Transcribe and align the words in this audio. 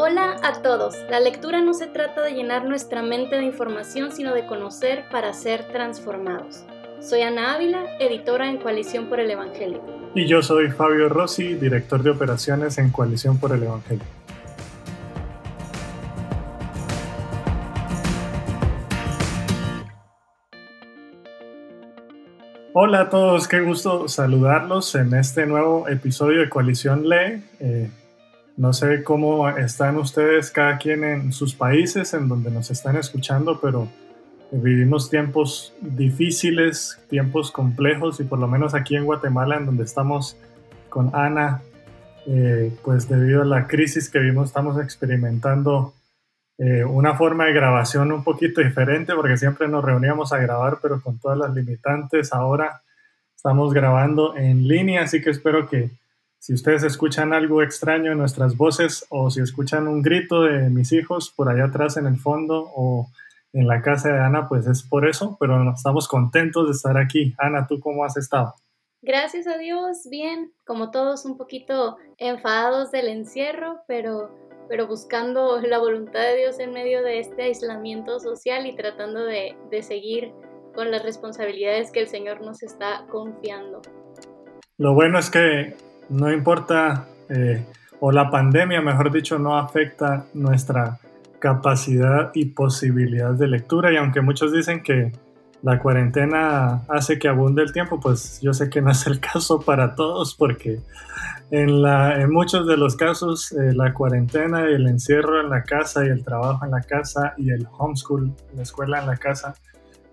Hola 0.00 0.36
a 0.44 0.62
todos. 0.62 0.94
La 1.10 1.18
lectura 1.18 1.60
no 1.60 1.74
se 1.74 1.88
trata 1.88 2.22
de 2.22 2.30
llenar 2.30 2.64
nuestra 2.64 3.02
mente 3.02 3.34
de 3.34 3.42
información, 3.42 4.12
sino 4.12 4.32
de 4.32 4.46
conocer 4.46 5.06
para 5.10 5.32
ser 5.32 5.64
transformados. 5.72 6.64
Soy 7.00 7.22
Ana 7.22 7.54
Ávila, 7.54 7.84
editora 7.98 8.48
en 8.48 8.58
Coalición 8.58 9.08
por 9.08 9.18
el 9.18 9.28
Evangelio. 9.28 9.82
Y 10.14 10.28
yo 10.28 10.40
soy 10.40 10.70
Fabio 10.70 11.08
Rossi, 11.08 11.54
director 11.54 12.04
de 12.04 12.10
operaciones 12.10 12.78
en 12.78 12.90
Coalición 12.90 13.40
por 13.40 13.50
el 13.50 13.64
Evangelio. 13.64 14.04
Hola 22.72 23.00
a 23.00 23.10
todos, 23.10 23.48
qué 23.48 23.62
gusto 23.62 24.06
saludarlos 24.06 24.94
en 24.94 25.12
este 25.14 25.44
nuevo 25.46 25.88
episodio 25.88 26.38
de 26.38 26.48
Coalición 26.48 27.08
Lee. 27.08 27.42
Eh, 27.58 27.90
no 28.58 28.72
sé 28.72 29.04
cómo 29.04 29.48
están 29.48 29.96
ustedes, 29.98 30.50
cada 30.50 30.78
quien 30.78 31.04
en 31.04 31.32
sus 31.32 31.54
países, 31.54 32.12
en 32.12 32.26
donde 32.26 32.50
nos 32.50 32.72
están 32.72 32.96
escuchando, 32.96 33.60
pero 33.60 33.88
vivimos 34.50 35.08
tiempos 35.08 35.72
difíciles, 35.80 36.98
tiempos 37.08 37.52
complejos 37.52 38.18
y 38.18 38.24
por 38.24 38.40
lo 38.40 38.48
menos 38.48 38.74
aquí 38.74 38.96
en 38.96 39.04
Guatemala, 39.04 39.58
en 39.58 39.66
donde 39.66 39.84
estamos 39.84 40.36
con 40.88 41.14
Ana, 41.14 41.62
eh, 42.26 42.72
pues 42.82 43.08
debido 43.08 43.42
a 43.42 43.44
la 43.44 43.68
crisis 43.68 44.10
que 44.10 44.18
vimos, 44.18 44.48
estamos 44.48 44.82
experimentando 44.82 45.94
eh, 46.58 46.84
una 46.84 47.14
forma 47.14 47.44
de 47.44 47.52
grabación 47.52 48.10
un 48.10 48.24
poquito 48.24 48.60
diferente 48.60 49.14
porque 49.14 49.36
siempre 49.36 49.68
nos 49.68 49.84
reuníamos 49.84 50.32
a 50.32 50.38
grabar, 50.38 50.78
pero 50.82 51.00
con 51.00 51.20
todas 51.20 51.38
las 51.38 51.54
limitantes. 51.54 52.32
Ahora 52.32 52.82
estamos 53.36 53.72
grabando 53.72 54.36
en 54.36 54.66
línea, 54.66 55.04
así 55.04 55.22
que 55.22 55.30
espero 55.30 55.68
que 55.68 55.90
si 56.38 56.54
ustedes 56.54 56.82
escuchan 56.84 57.32
algo 57.32 57.62
extraño 57.62 58.12
en 58.12 58.18
nuestras 58.18 58.56
voces 58.56 59.06
o 59.10 59.30
si 59.30 59.40
escuchan 59.40 59.88
un 59.88 60.02
grito 60.02 60.42
de 60.42 60.70
mis 60.70 60.92
hijos 60.92 61.30
por 61.30 61.48
allá 61.48 61.64
atrás 61.66 61.96
en 61.96 62.06
el 62.06 62.18
fondo 62.18 62.70
o 62.74 63.08
en 63.52 63.66
la 63.66 63.82
casa 63.82 64.10
de 64.10 64.20
Ana, 64.20 64.48
pues 64.48 64.66
es 64.66 64.82
por 64.82 65.08
eso, 65.08 65.36
pero 65.40 65.72
estamos 65.72 66.06
contentos 66.06 66.66
de 66.66 66.72
estar 66.72 66.96
aquí. 66.98 67.34
Ana, 67.38 67.66
¿tú 67.66 67.80
cómo 67.80 68.04
has 68.04 68.16
estado? 68.16 68.54
Gracias 69.00 69.46
a 69.46 69.58
Dios, 69.58 70.08
bien, 70.10 70.52
como 70.66 70.90
todos 70.90 71.24
un 71.24 71.36
poquito 71.36 71.96
enfadados 72.18 72.90
del 72.90 73.08
encierro, 73.08 73.80
pero 73.86 74.30
pero 74.68 74.86
buscando 74.86 75.60
la 75.62 75.78
voluntad 75.78 76.20
de 76.20 76.36
Dios 76.36 76.58
en 76.60 76.72
medio 76.72 77.02
de 77.02 77.20
este 77.20 77.44
aislamiento 77.44 78.20
social 78.20 78.66
y 78.66 78.76
tratando 78.76 79.24
de, 79.24 79.56
seguir 79.82 80.32
con 80.74 80.90
las 80.90 81.02
responsabilidades 81.02 81.90
que 81.90 82.00
el 82.00 82.08
Señor 82.08 82.42
nos 82.42 82.62
está 82.62 83.06
confiando. 83.10 83.80
Lo 84.76 84.94
bueno 84.94 85.18
es 85.18 85.30
que 85.30 85.74
no 86.08 86.32
importa, 86.32 87.06
eh, 87.28 87.64
o 88.00 88.12
la 88.12 88.30
pandemia, 88.30 88.80
mejor 88.80 89.10
dicho, 89.12 89.38
no 89.38 89.58
afecta 89.58 90.26
nuestra 90.34 90.98
capacidad 91.38 92.30
y 92.34 92.46
posibilidad 92.46 93.32
de 93.32 93.48
lectura. 93.48 93.92
Y 93.92 93.96
aunque 93.96 94.20
muchos 94.20 94.52
dicen 94.52 94.82
que 94.82 95.12
la 95.62 95.78
cuarentena 95.78 96.82
hace 96.88 97.18
que 97.18 97.28
abunde 97.28 97.62
el 97.62 97.72
tiempo, 97.72 97.98
pues 97.98 98.40
yo 98.40 98.52
sé 98.52 98.70
que 98.70 98.80
no 98.80 98.90
es 98.90 99.06
el 99.06 99.20
caso 99.32 99.60
para 99.60 99.94
todos 99.94 100.34
porque 100.34 100.80
en, 101.50 101.82
la, 101.82 102.20
en 102.20 102.30
muchos 102.30 102.66
de 102.66 102.76
los 102.76 102.96
casos 102.96 103.52
eh, 103.52 103.72
la 103.74 103.92
cuarentena 103.92 104.70
y 104.70 104.74
el 104.74 104.86
encierro 104.86 105.40
en 105.40 105.50
la 105.50 105.62
casa 105.62 106.04
y 106.04 106.08
el 106.08 106.24
trabajo 106.24 106.64
en 106.64 106.70
la 106.70 106.82
casa 106.82 107.34
y 107.36 107.50
el 107.50 107.66
homeschool, 107.76 108.32
la 108.54 108.62
escuela 108.62 109.00
en 109.00 109.06
la 109.06 109.16
casa, 109.16 109.54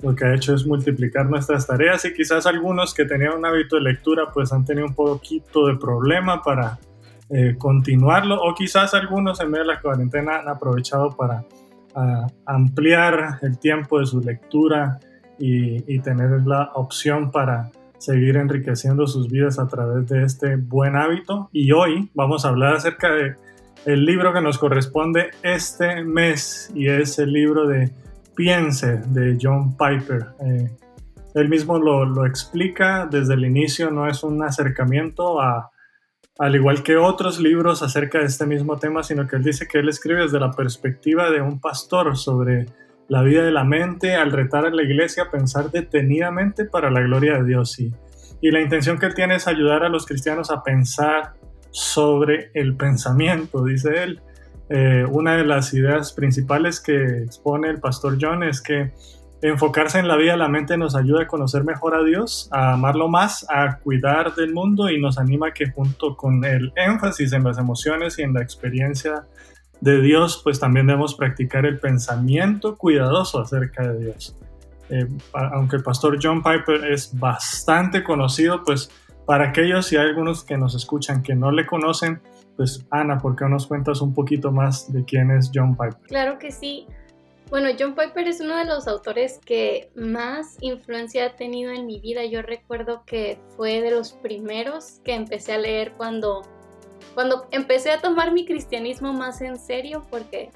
lo 0.05 0.15
que 0.15 0.23
ha 0.23 0.35
hecho 0.35 0.53
es 0.53 0.67
multiplicar 0.67 1.27
nuestras 1.27 1.65
tareas 1.65 2.05
y 2.05 2.13
quizás 2.13 2.45
algunos 2.45 2.93
que 2.93 3.05
tenían 3.05 3.33
un 3.39 3.45
hábito 3.45 3.75
de 3.75 3.81
lectura 3.81 4.31
pues 4.31 4.53
han 4.53 4.63
tenido 4.63 4.85
un 4.85 4.93
poquito 4.93 5.65
de 5.65 5.75
problema 5.77 6.43
para 6.43 6.77
eh, 7.31 7.55
continuarlo 7.57 8.39
o 8.39 8.53
quizás 8.53 8.93
algunos 8.93 9.41
en 9.41 9.49
medio 9.49 9.63
de 9.63 9.73
la 9.73 9.81
cuarentena 9.81 10.37
han 10.37 10.47
aprovechado 10.47 11.09
para 11.09 11.43
ampliar 12.45 13.39
el 13.41 13.57
tiempo 13.57 13.99
de 13.99 14.05
su 14.05 14.19
lectura 14.19 14.99
y, 15.39 15.99
tener 15.99 16.45
la 16.45 16.71
opción 16.75 17.31
para 17.31 17.71
seguir 17.97 18.37
enriqueciendo 18.37 19.07
sus 19.07 19.29
vidas 19.29 19.59
a 19.59 19.67
través 19.67 20.07
de 20.07 20.23
este 20.23 20.57
buen 20.57 20.95
hábito. 20.95 21.49
Y 21.51 21.71
hoy 21.71 22.09
vamos 22.13 22.45
a 22.45 22.49
hablar 22.49 22.75
acerca 22.75 23.11
de 23.11 23.35
el 23.85 24.05
libro 24.05 24.33
que 24.33 24.41
nos 24.41 24.57
corresponde 24.57 25.31
este 25.41 26.03
mes 26.03 26.69
y 26.75 26.87
es 26.87 27.17
el 27.17 27.31
libro 27.31 27.65
de 27.65 27.91
Piense 28.35 28.97
de 29.07 29.37
John 29.41 29.77
Piper. 29.77 30.27
Eh, 30.41 30.69
él 31.35 31.49
mismo 31.49 31.77
lo, 31.77 32.25
explica 32.25 33.07
desde 33.09 33.33
el 33.33 33.45
inicio, 33.45 33.91
no 33.91 34.07
es 34.07 34.23
un 34.23 34.41
acercamiento 34.43 35.41
a, 35.41 35.69
al 36.39 36.55
igual 36.55 36.81
que 36.81 36.95
otros 36.95 37.39
libros 37.39 37.83
acerca 37.83 38.19
de 38.19 38.25
este 38.25 38.45
mismo 38.45 38.77
tema, 38.77 39.03
sino 39.03 39.27
que 39.27 39.35
él 39.35 39.43
dice 39.43 39.67
que 39.67 39.79
él 39.79 39.89
escribe 39.89 40.21
desde 40.21 40.39
la 40.39 40.51
perspectiva 40.51 41.29
de 41.29 41.41
un 41.41 41.59
pastor 41.59 42.15
sobre 42.17 42.67
la 43.09 43.21
vida 43.21 43.43
de 43.43 43.51
la 43.51 43.65
mente 43.65 44.15
al 44.15 44.31
retar 44.31 44.65
a 44.65 44.69
la 44.69 44.83
iglesia 44.83 45.23
a 45.23 45.31
pensar 45.31 45.71
detenidamente 45.71 46.65
para 46.65 46.89
la 46.89 47.01
gloria 47.01 47.37
de 47.37 47.43
Dios. 47.43 47.77
Y, 47.79 47.93
y 48.41 48.51
la 48.51 48.61
intención 48.61 48.97
que 48.97 49.05
él 49.05 49.13
tiene 49.13 49.35
es 49.35 49.47
ayudar 49.47 49.83
a 49.83 49.89
los 49.89 50.05
cristianos 50.05 50.51
a 50.51 50.63
pensar 50.63 51.33
sobre 51.71 52.49
el 52.53 52.77
pensamiento, 52.77 53.63
dice 53.65 54.03
él. 54.03 54.21
Eh, 54.69 55.05
una 55.09 55.37
de 55.37 55.45
las 55.45 55.73
ideas 55.73 56.13
principales 56.13 56.79
que 56.79 57.23
expone 57.23 57.69
el 57.69 57.79
pastor 57.79 58.17
John 58.19 58.43
es 58.43 58.61
que 58.61 58.91
enfocarse 59.41 59.99
en 59.99 60.07
la 60.07 60.15
vida 60.15 60.35
la 60.37 60.47
mente 60.47 60.75
nos 60.77 60.95
ayuda 60.95 61.23
a 61.23 61.27
conocer 61.27 61.63
mejor 61.63 61.93
a 61.93 62.03
Dios, 62.03 62.49
a 62.51 62.73
amarlo 62.73 63.07
más, 63.07 63.45
a 63.49 63.77
cuidar 63.77 64.33
del 64.33 64.53
mundo 64.53 64.89
y 64.89 64.99
nos 64.99 65.19
anima 65.19 65.51
que 65.51 65.69
junto 65.71 66.17
con 66.17 66.43
el 66.43 66.73
énfasis 66.75 67.33
en 67.33 67.43
las 67.43 67.57
emociones 67.57 68.17
y 68.17 68.23
en 68.23 68.33
la 68.33 68.41
experiencia 68.41 69.27
de 69.81 70.01
Dios, 70.01 70.41
pues 70.43 70.59
también 70.59 70.87
debemos 70.87 71.15
practicar 71.15 71.65
el 71.65 71.79
pensamiento 71.79 72.75
cuidadoso 72.75 73.39
acerca 73.39 73.87
de 73.91 74.05
Dios. 74.05 74.35
Eh, 74.89 75.07
aunque 75.33 75.75
el 75.75 75.83
pastor 75.83 76.17
John 76.21 76.41
Piper 76.41 76.85
es 76.91 77.17
bastante 77.17 78.03
conocido, 78.03 78.63
pues 78.63 78.89
para 79.25 79.49
aquellos 79.49 79.91
y 79.91 79.97
algunos 79.97 80.43
que 80.43 80.57
nos 80.57 80.75
escuchan 80.75 81.23
que 81.23 81.35
no 81.35 81.51
le 81.51 81.65
conocen, 81.65 82.21
pues 82.55 82.85
Ana, 82.91 83.17
¿por 83.17 83.35
qué 83.35 83.43
no 83.45 83.51
nos 83.51 83.67
cuentas 83.67 84.01
un 84.01 84.13
poquito 84.13 84.51
más 84.51 84.91
de 84.91 85.03
quién 85.03 85.31
es 85.31 85.51
John 85.53 85.75
Piper? 85.75 86.07
Claro 86.07 86.39
que 86.39 86.51
sí. 86.51 86.87
Bueno, 87.49 87.69
John 87.77 87.93
Piper 87.95 88.27
es 88.27 88.41
uno 88.41 88.57
de 88.57 88.65
los 88.65 88.87
autores 88.87 89.39
que 89.45 89.91
más 89.95 90.57
influencia 90.61 91.27
ha 91.27 91.35
tenido 91.35 91.71
en 91.71 91.85
mi 91.85 91.99
vida. 91.99 92.25
Yo 92.25 92.41
recuerdo 92.41 93.03
que 93.05 93.39
fue 93.55 93.81
de 93.81 93.91
los 93.91 94.13
primeros 94.13 94.99
que 95.03 95.13
empecé 95.13 95.53
a 95.53 95.57
leer 95.59 95.93
cuando 95.95 96.41
cuando 97.13 97.47
empecé 97.51 97.91
a 97.91 98.01
tomar 98.01 98.33
mi 98.33 98.45
cristianismo 98.45 99.13
más 99.13 99.41
en 99.41 99.57
serio, 99.57 100.05
porque 100.09 100.51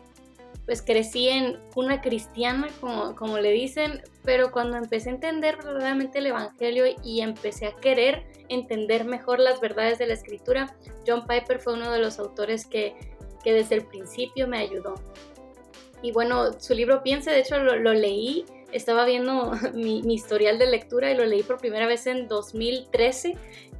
pues 0.69 0.83
crecí 0.83 1.29
en 1.29 1.57
una 1.75 1.99
cristiana, 1.99 2.67
como, 2.79 3.15
como 3.15 3.39
le 3.39 3.49
dicen, 3.49 4.03
pero 4.23 4.51
cuando 4.51 4.77
empecé 4.77 5.09
a 5.09 5.13
entender 5.13 5.57
verdaderamente 5.57 6.19
el 6.19 6.27
Evangelio 6.27 6.85
y 7.03 7.21
empecé 7.21 7.65
a 7.65 7.75
querer 7.75 8.27
entender 8.49 9.03
mejor 9.03 9.39
las 9.39 9.59
verdades 9.61 9.97
de 9.97 10.05
la 10.05 10.13
Escritura, 10.13 10.77
John 11.07 11.25
Piper 11.25 11.59
fue 11.59 11.73
uno 11.73 11.91
de 11.91 11.97
los 11.97 12.19
autores 12.19 12.67
que, 12.67 12.93
que 13.43 13.51
desde 13.51 13.73
el 13.73 13.87
principio 13.87 14.47
me 14.47 14.59
ayudó. 14.59 14.93
Y 16.03 16.11
bueno, 16.11 16.59
su 16.59 16.75
libro 16.75 17.01
Piense, 17.01 17.31
de 17.31 17.39
hecho 17.39 17.57
lo, 17.57 17.93
leí, 17.95 18.45
estaba 18.71 19.05
viendo 19.05 19.53
mi, 19.73 20.03
mi, 20.03 20.13
historial 20.13 20.59
de 20.59 20.67
lectura 20.67 21.11
y 21.11 21.17
lo 21.17 21.25
leí 21.25 21.41
por 21.41 21.57
primera 21.57 21.87
vez 21.87 22.05
en 22.05 22.27
2013 22.27 23.35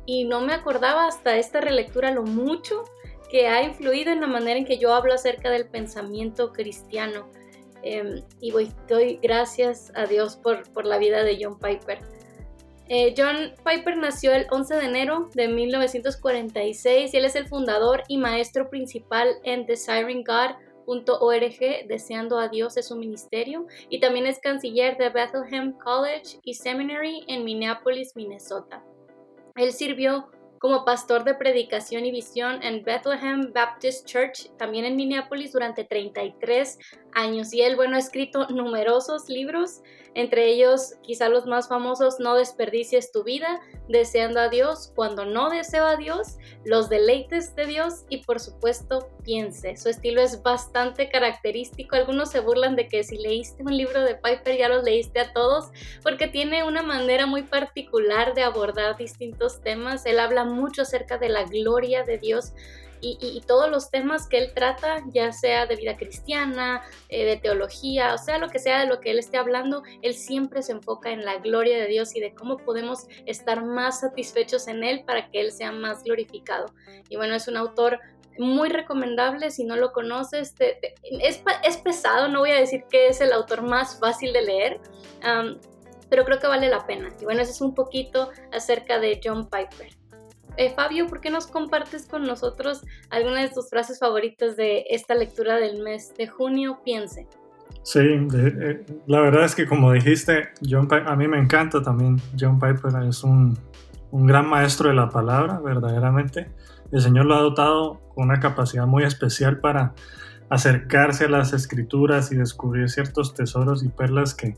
y 0.08 0.24
no 0.24 0.42
me 0.42 0.54
acordaba 0.54 1.06
hasta 1.06 1.38
esta 1.38 1.62
relectura 1.62 2.10
lo 2.10 2.24
mucho 2.24 2.84
que 3.30 3.48
ha 3.48 3.64
influido 3.64 4.12
en 4.12 4.22
la 4.22 4.28
manera 4.28 4.60
en 4.60 4.66
que 4.66 4.78
yo 4.78 4.94
hablo 4.94 5.14
acerca 5.14 5.50
del 5.50 5.68
pensamiento 5.68 6.52
cristiano. 6.52 7.30
Em, 7.82 8.22
y 8.42 8.52
voy, 8.52 8.72
doy 8.88 9.20
gracias 9.22 9.92
a 9.96 10.06
Dios 10.06 10.36
por, 10.36 10.70
por 10.74 10.86
la 10.86 10.98
vida 10.98 11.24
de 11.24 11.38
John 11.42 11.58
Piper. 11.58 12.00
Eh, 12.92 13.14
John 13.16 13.54
Piper 13.64 13.98
nació 13.98 14.34
el 14.34 14.48
11 14.50 14.76
de 14.76 14.86
enero 14.86 15.30
de 15.36 15.48
1946 15.48 17.14
y 17.14 17.18
él 17.18 17.26
es 17.26 17.36
el 17.36 17.48
fundador 17.48 18.02
y 18.08 18.18
maestro 18.18 18.68
principal 18.68 19.36
en 19.44 19.68
desiringgod.org, 19.68 21.88
deseando 21.88 22.40
a 22.40 22.48
Dios 22.48 22.78
es 22.78 22.88
su 22.88 22.96
ministerio, 22.96 23.68
y 23.90 24.00
también 24.00 24.26
es 24.26 24.40
canciller 24.40 24.98
de 24.98 25.10
Bethlehem 25.10 25.74
College 25.74 26.40
y 26.44 26.56
Seminary 26.56 27.26
en 27.28 27.46
Minneapolis, 27.46 28.16
Minnesota. 28.16 28.84
Él 29.56 29.72
sirvió 29.72 30.32
como 30.60 30.86
pastor 30.86 31.24
de 31.24 31.34
predicación 31.34 32.06
y 32.06 32.12
visión 32.12 32.62
en 32.62 32.84
Bethlehem 32.84 33.52
Baptist 33.54 34.06
Church, 34.06 34.50
también 34.58 34.86
en 34.86 34.96
Minneapolis, 34.96 35.54
durante 35.54 35.84
33 35.86 36.78
años. 37.14 37.54
Y 37.54 37.62
él, 37.62 37.76
bueno, 37.76 37.96
ha 37.96 38.00
escrito 38.00 38.48
numerosos 38.50 39.30
libros, 39.30 39.82
entre 40.16 40.48
ellos 40.48 40.96
quizá 41.02 41.30
los 41.30 41.46
más 41.46 41.68
famosos, 41.68 42.20
No 42.20 42.36
desperdicies 42.36 43.12
tu 43.12 43.24
vida, 43.24 43.60
Deseando 43.88 44.40
a 44.40 44.50
Dios, 44.50 44.92
Cuando 44.96 45.26
no 45.26 45.50
deseo 45.50 45.86
a 45.86 45.96
Dios, 45.96 46.38
Los 46.64 46.90
deleites 46.90 47.56
de 47.56 47.66
Dios 47.66 48.06
y 48.10 48.24
por 48.24 48.40
supuesto 48.40 49.10
Piense. 49.24 49.78
Su 49.78 49.90
estilo 49.90 50.22
es 50.22 50.42
bastante 50.42 51.10
característico. 51.10 51.96
Algunos 51.96 52.32
se 52.32 52.40
burlan 52.40 52.76
de 52.76 52.88
que 52.88 53.04
si 53.04 53.18
leíste 53.18 53.64
un 53.64 53.76
libro 53.76 54.02
de 54.02 54.16
Piper 54.16 54.58
ya 54.58 54.70
los 54.70 54.84
leíste 54.84 55.20
a 55.20 55.34
todos, 55.34 55.70
porque 56.02 56.28
tiene 56.28 56.64
una 56.64 56.82
manera 56.82 57.26
muy 57.26 57.44
particular 57.44 58.34
de 58.34 58.44
abordar 58.44 58.98
distintos 58.98 59.62
temas. 59.62 60.06
Él 60.06 60.20
habla 60.20 60.46
mucho 60.46 60.82
acerca 60.84 61.18
de 61.18 61.30
la 61.30 61.44
gloria 61.44 62.04
de 62.04 62.18
Dios 62.18 62.54
y, 63.02 63.42
todos 63.48 63.70
los 63.70 63.90
temas 63.90 64.28
que 64.28 64.38
él 64.38 64.52
trata, 64.54 65.04
ya 65.08 65.32
sea 65.32 65.66
de 65.66 65.76
vida 65.76 65.98
cristiana, 65.98 66.82
eh, 67.10 67.26
de 67.26 67.38
teología, 67.38 68.14
o 68.14 68.18
sea, 68.18 68.38
lo 68.38 68.50
que 68.50 68.60
sea 68.60 68.80
de 68.80 68.86
lo 68.86 69.00
que 69.00 69.12
él 69.12 69.20
esté 69.20 69.38
hablando, 69.38 69.84
él 70.02 70.14
siempre 70.14 70.62
se 70.62 70.74
enfoca 70.74 71.10
en 71.12 71.26
la 71.26 71.38
gloria 71.38 71.78
de 71.80 71.88
Dios 71.88 72.16
y 72.16 72.20
de 72.20 72.34
cómo 72.34 72.58
podemos 72.58 73.08
estar 73.26 73.66
más 73.66 74.02
satisfechos 74.02 74.68
en 74.68 74.84
él 74.84 75.04
para 75.06 75.30
que 75.30 75.42
él 75.42 75.52
sea 75.52 75.72
más 75.72 76.04
glorificado. 76.04 76.68
Y 77.10 77.16
bueno, 77.16 77.36
es 77.36 77.48
un 77.48 77.58
autor 77.58 78.00
muy 78.38 78.70
recomendable 78.70 79.52
si 79.52 79.66
no 79.66 79.76
lo 79.76 79.92
conoces. 79.92 80.56
es, 80.60 81.44
es, 81.64 81.78
pesado, 81.78 82.28
no 82.28 82.40
voy 82.40 82.52
a 82.52 82.60
decir 82.60 82.84
que 82.90 83.08
es 83.08 83.22
el 83.22 83.34
autor 83.34 83.62
más 83.62 84.00
fácil 84.00 84.32
de 84.34 84.42
leer, 84.42 84.82
pero 86.10 86.26
creo 86.26 86.40
que 86.40 86.48
vale 86.48 86.70
la 86.70 86.86
pena. 86.86 87.10
Y 87.20 87.26
bueno, 87.26 87.42
eso 87.42 87.52
es 87.52 87.62
un 87.62 87.76
poquito 87.76 88.30
acerca 88.52 89.00
de 89.00 89.20
John 89.24 89.50
Piper. 89.50 90.00
Eh, 90.60 90.74
Fabio, 90.76 91.08
¿por 91.08 91.22
qué 91.22 91.30
nos 91.30 91.48
compartes 91.48 92.06
con 92.06 92.24
nosotros 92.24 92.82
algunas 93.10 93.44
de 93.44 93.56
tus 93.56 93.70
frases 93.70 93.98
favoritas 93.98 94.58
de 94.58 94.84
esta 94.90 95.16
lectura 95.16 95.56
del 95.56 95.82
mes 95.82 96.14
de 96.18 96.28
junio? 96.28 96.82
Piense. 96.84 97.28
Sí, 97.82 98.02
eh, 98.02 98.86
la 99.08 99.22
verdad 99.22 99.46
es 99.46 99.56
que 99.56 99.66
como 99.66 99.94
dijiste, 99.94 100.50
John 100.70 100.90
a 100.92 101.16
mí 101.16 101.30
me 101.30 101.40
encanta 101.40 101.82
también. 101.82 102.22
John 102.38 102.60
Piper 102.60 102.92
es 103.08 103.24
un, 103.24 103.58
un 104.12 104.28
gran 104.28 104.50
maestro 104.50 104.90
de 104.90 104.96
la 104.96 105.08
palabra, 105.08 105.62
verdaderamente. 105.62 106.52
El 106.92 107.00
Señor 107.00 107.28
lo 107.28 107.36
ha 107.36 107.42
dotado 107.42 108.02
con 108.14 108.26
una 108.26 108.42
capacidad 108.42 108.86
muy 108.86 109.04
especial 109.04 109.62
para 109.62 109.94
acercarse 110.50 111.24
a 111.24 111.30
las 111.30 111.54
escrituras 111.54 112.34
y 112.34 112.36
descubrir 112.36 112.90
ciertos 112.90 113.34
tesoros 113.34 113.82
y 113.82 113.88
perlas 113.88 114.34
que 114.34 114.58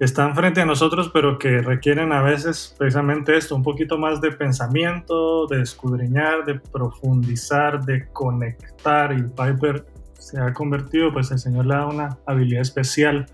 están 0.00 0.34
frente 0.34 0.60
a 0.60 0.64
nosotros, 0.64 1.10
pero 1.12 1.38
que 1.38 1.60
requieren 1.60 2.12
a 2.12 2.22
veces 2.22 2.74
precisamente 2.78 3.36
esto, 3.36 3.56
un 3.56 3.62
poquito 3.62 3.98
más 3.98 4.20
de 4.20 4.30
pensamiento, 4.30 5.46
de 5.46 5.62
escudriñar, 5.62 6.44
de 6.44 6.60
profundizar, 6.60 7.84
de 7.84 8.06
conectar. 8.12 9.12
Y 9.12 9.22
Piper 9.22 9.84
se 10.18 10.40
ha 10.40 10.52
convertido, 10.52 11.12
pues 11.12 11.30
el 11.32 11.38
Señor 11.38 11.66
le 11.66 11.74
da 11.74 11.86
una 11.86 12.18
habilidad 12.26 12.62
especial 12.62 13.26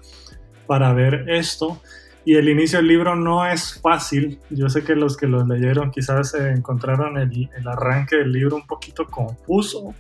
para 0.67 0.93
ver 0.95 1.27
esto. 1.29 1.81
Y 2.25 2.37
el 2.37 2.49
inicio 2.49 2.79
del 2.79 2.89
libro 2.89 3.15
no 3.15 3.47
es 3.47 3.79
fácil. 3.83 4.41
Yo 4.49 4.71
sé 4.71 4.83
que 4.83 4.95
los 4.95 5.19
que 5.19 5.27
lo 5.27 5.45
leyeron 5.45 5.91
quizás 5.91 6.35
encontraron 6.35 7.19
el, 7.19 7.51
el, 7.55 7.69
arranque 7.69 8.17
del 8.17 8.33
libro 8.33 8.57
un 8.57 8.67
poquito 8.67 9.05
confuso. 9.05 9.95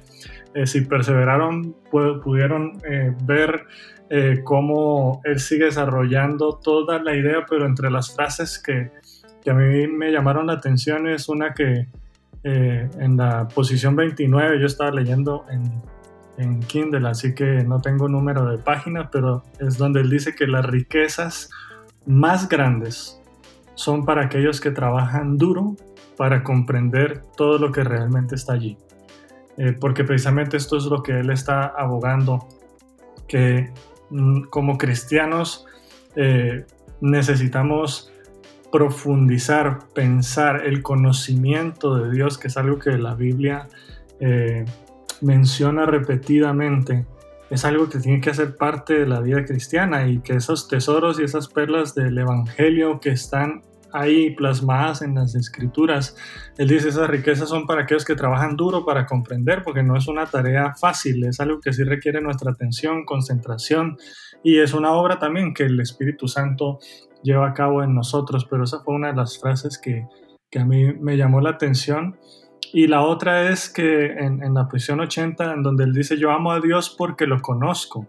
Eh, 0.54 0.66
si 0.68 0.82
perseveraron, 0.82 1.74
pudieron 1.90 2.80
eh, 2.88 3.12
ver 3.24 3.66
eh, 4.08 4.40
cómo 4.44 5.20
él 5.24 5.40
sigue 5.40 5.64
desarrollando 5.64 6.60
toda 6.62 7.02
la 7.02 7.16
idea, 7.16 7.44
pero 7.48 7.66
entre 7.66 7.90
las 7.90 8.14
frases 8.14 8.62
que, 8.62 8.92
a 9.50 9.54
mí 9.54 9.88
me 9.88 10.12
llamaron 10.12 10.46
la 10.46 10.54
atención 10.54 11.08
es 11.08 11.28
una 11.28 11.52
que 11.52 11.86
en 12.44 13.16
la 13.16 13.48
posición 13.48 13.96
29 13.96 14.60
yo 14.60 14.66
estaba 14.66 14.90
leyendo 14.90 15.46
en, 15.50 15.62
en 16.36 16.60
Kindle, 16.60 17.08
así 17.08 17.34
que 17.34 17.64
no 17.64 17.80
tengo 17.80 18.06
número 18.06 18.44
de 18.46 18.58
página, 18.58 19.10
pero 19.10 19.42
es 19.58 19.78
donde 19.78 20.00
él 20.00 20.10
dice 20.10 20.34
que 20.34 20.46
las 20.46 20.64
riquezas 20.64 21.50
más 22.06 22.48
grandes 22.48 23.18
son 23.74 24.04
para 24.04 24.24
aquellos 24.26 24.60
que 24.60 24.70
trabajan 24.70 25.38
duro 25.38 25.74
para 26.16 26.42
comprender 26.42 27.22
todo 27.36 27.58
lo 27.58 27.72
que 27.72 27.82
realmente 27.82 28.34
está 28.34 28.52
allí. 28.52 28.76
Eh, 29.56 29.72
porque 29.78 30.04
precisamente 30.04 30.56
esto 30.56 30.76
es 30.76 30.84
lo 30.84 31.02
que 31.02 31.20
él 31.20 31.30
está 31.30 31.66
abogando, 31.66 32.48
que 33.28 33.72
Mm, 34.10 34.42
como 34.44 34.78
cristianos 34.78 35.66
eh, 36.14 36.64
necesitamos 37.00 38.12
profundizar, 38.70 39.80
pensar 39.94 40.66
el 40.66 40.82
conocimiento 40.82 41.96
de 41.96 42.12
Dios, 42.12 42.38
que 42.38 42.48
es 42.48 42.56
algo 42.56 42.78
que 42.78 42.96
la 42.98 43.14
Biblia 43.14 43.68
eh, 44.20 44.64
menciona 45.20 45.86
repetidamente, 45.86 47.06
es 47.50 47.64
algo 47.64 47.88
que 47.88 47.98
tiene 47.98 48.20
que 48.20 48.30
hacer 48.30 48.56
parte 48.56 48.94
de 49.00 49.06
la 49.06 49.20
vida 49.20 49.44
cristiana 49.44 50.06
y 50.06 50.18
que 50.20 50.34
esos 50.34 50.68
tesoros 50.68 51.18
y 51.18 51.24
esas 51.24 51.48
perlas 51.48 51.94
del 51.94 52.16
Evangelio 52.18 53.00
que 53.00 53.10
están 53.10 53.62
ahí 53.94 54.34
plasmadas 54.34 55.02
en 55.02 55.14
las 55.14 55.34
escrituras. 55.34 56.16
Él 56.58 56.68
dice, 56.68 56.88
esas 56.88 57.08
riquezas 57.08 57.48
son 57.48 57.66
para 57.66 57.82
aquellos 57.82 58.04
que 58.04 58.16
trabajan 58.16 58.56
duro 58.56 58.84
para 58.84 59.06
comprender, 59.06 59.62
porque 59.62 59.82
no 59.82 59.96
es 59.96 60.08
una 60.08 60.26
tarea 60.26 60.74
fácil, 60.74 61.24
es 61.24 61.40
algo 61.40 61.60
que 61.60 61.72
sí 61.72 61.84
requiere 61.84 62.20
nuestra 62.20 62.50
atención, 62.50 63.04
concentración, 63.04 63.96
y 64.42 64.58
es 64.58 64.74
una 64.74 64.92
obra 64.92 65.18
también 65.18 65.54
que 65.54 65.62
el 65.62 65.80
Espíritu 65.80 66.26
Santo 66.28 66.80
lleva 67.22 67.48
a 67.48 67.54
cabo 67.54 67.82
en 67.82 67.94
nosotros, 67.94 68.44
pero 68.50 68.64
esa 68.64 68.80
fue 68.80 68.94
una 68.94 69.08
de 69.08 69.16
las 69.16 69.40
frases 69.40 69.78
que, 69.78 70.06
que 70.50 70.58
a 70.58 70.64
mí 70.64 70.92
me 70.94 71.16
llamó 71.16 71.40
la 71.40 71.50
atención. 71.50 72.18
Y 72.72 72.88
la 72.88 73.02
otra 73.02 73.50
es 73.50 73.70
que 73.70 74.06
en, 74.06 74.42
en 74.42 74.54
la 74.54 74.68
prisión 74.68 74.98
80, 74.98 75.52
en 75.52 75.62
donde 75.62 75.84
él 75.84 75.92
dice, 75.92 76.18
yo 76.18 76.32
amo 76.32 76.50
a 76.50 76.60
Dios 76.60 76.94
porque 76.98 77.26
lo 77.26 77.40
conozco 77.40 78.08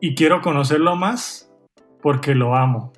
y 0.00 0.16
quiero 0.16 0.40
conocerlo 0.40 0.96
más 0.96 1.48
porque 2.02 2.34
lo 2.34 2.56
amo. 2.56 2.92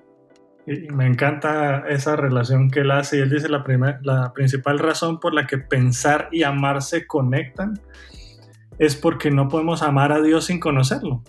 Y 0.66 0.92
me 0.92 1.06
encanta 1.06 1.84
esa 1.88 2.16
relación 2.16 2.70
que 2.70 2.80
él 2.80 2.90
hace 2.90 3.18
y 3.18 3.20
él 3.20 3.30
dice 3.30 3.48
la, 3.48 3.64
la 4.02 4.32
principal 4.32 4.78
razón 4.78 5.20
por 5.20 5.34
la 5.34 5.46
que 5.46 5.58
pensar 5.58 6.28
y 6.32 6.42
amar 6.42 6.80
se 6.82 7.06
conectan 7.06 7.78
es 8.78 8.96
porque 8.96 9.30
no 9.30 9.48
podemos 9.48 9.82
amar 9.82 10.12
a 10.12 10.22
Dios 10.22 10.46
sin 10.46 10.60
conocerlo. 10.60 11.22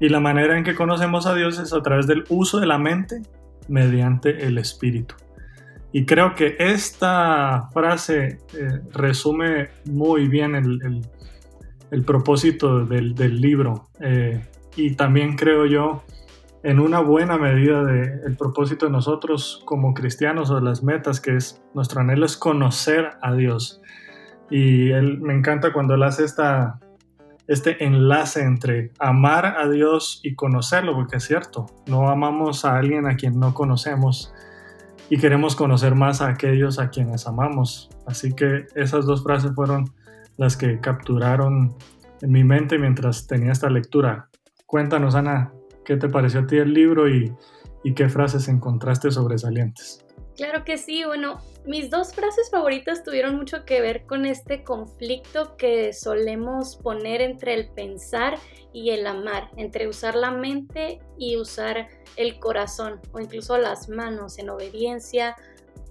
Y 0.00 0.08
la 0.08 0.20
manera 0.20 0.56
en 0.56 0.64
que 0.64 0.74
conocemos 0.74 1.26
a 1.26 1.34
Dios 1.34 1.58
es 1.58 1.72
a 1.72 1.82
través 1.82 2.06
del 2.06 2.24
uso 2.28 2.58
de 2.58 2.66
la 2.66 2.78
mente 2.78 3.22
mediante 3.68 4.46
el 4.46 4.58
Espíritu. 4.58 5.14
Y 5.92 6.06
creo 6.06 6.34
que 6.34 6.56
esta 6.58 7.68
frase 7.72 8.38
eh, 8.54 8.80
resume 8.92 9.68
muy 9.84 10.26
bien 10.26 10.54
el, 10.54 12.04
propósito 12.04 12.86
del, 12.86 13.14
del 13.14 13.40
libro. 13.40 13.90
Eh, 14.00 14.42
y 14.74 14.94
también 14.94 15.36
creo 15.36 15.66
yo 15.66 16.02
en 16.62 16.78
una 16.78 17.00
buena 17.00 17.38
medida 17.38 17.84
del 17.84 18.20
el 18.24 18.36
propósito 18.36 18.86
de 18.86 18.92
nosotros 18.92 19.62
como 19.64 19.94
cristianos 19.94 20.50
o 20.50 20.56
de 20.56 20.62
las 20.62 20.82
metas, 20.82 21.20
que 21.20 21.36
es 21.36 21.60
nuestro 21.74 22.00
anhelo 22.00 22.24
es 22.24 22.36
conocer 22.36 23.10
a 23.20 23.34
Dios. 23.34 23.80
Y 24.50 24.90
él, 24.90 25.20
me 25.20 25.34
encanta 25.34 25.72
cuando 25.72 25.94
él 25.94 26.02
hace 26.02 26.24
esta, 26.24 26.78
este 27.48 27.84
enlace 27.84 28.42
entre 28.42 28.92
amar 28.98 29.46
a 29.46 29.68
Dios 29.68 30.20
y 30.22 30.34
conocerlo, 30.34 30.94
porque 30.94 31.16
es 31.16 31.24
cierto, 31.24 31.66
no 31.86 32.08
amamos 32.08 32.64
a 32.64 32.76
alguien 32.76 33.06
a 33.06 33.16
quien 33.16 33.40
no 33.40 33.54
conocemos 33.54 34.32
y 35.10 35.18
queremos 35.18 35.56
conocer 35.56 35.94
más 35.94 36.22
a 36.22 36.28
aquellos 36.28 36.78
a 36.78 36.90
quienes 36.90 37.26
amamos. 37.26 37.90
Así 38.06 38.34
que 38.34 38.66
esas 38.74 39.04
dos 39.04 39.22
frases 39.22 39.52
fueron 39.54 39.92
las 40.36 40.56
que 40.56 40.78
capturaron 40.80 41.74
en 42.20 42.30
mi 42.30 42.44
mente 42.44 42.78
mientras 42.78 43.26
tenía 43.26 43.52
esta 43.52 43.68
lectura. 43.68 44.28
Cuéntanos, 44.66 45.14
Ana, 45.14 45.52
¿Qué 45.84 45.96
te 45.96 46.08
pareció 46.08 46.40
a 46.40 46.46
ti 46.46 46.58
el 46.58 46.72
libro 46.72 47.08
y, 47.08 47.34
qué 47.96 48.08
frases 48.08 48.48
encontraste 48.48 49.10
sobresalientes? 49.10 50.04
Claro 50.36 50.64
que 50.64 50.78
sí, 50.78 51.04
bueno, 51.04 51.38
mis 51.66 51.90
dos 51.90 52.14
frases 52.14 52.50
favoritas 52.50 53.02
tuvieron 53.02 53.36
mucho 53.36 53.64
que 53.64 53.80
ver 53.80 54.06
con 54.06 54.24
este 54.24 54.62
conflicto 54.62 55.56
que 55.56 55.92
solemos 55.92 56.76
poner 56.76 57.20
entre 57.20 57.54
el 57.54 57.68
pensar 57.68 58.38
y 58.72 58.90
el 58.90 59.06
amar, 59.06 59.50
entre 59.56 59.88
usar 59.88 60.14
la 60.14 60.30
mente 60.30 61.00
y 61.18 61.36
usar 61.36 61.88
el 62.16 62.38
corazón 62.38 63.00
o 63.12 63.20
incluso 63.20 63.58
las 63.58 63.88
manos 63.88 64.38
en 64.38 64.48
obediencia 64.48 65.36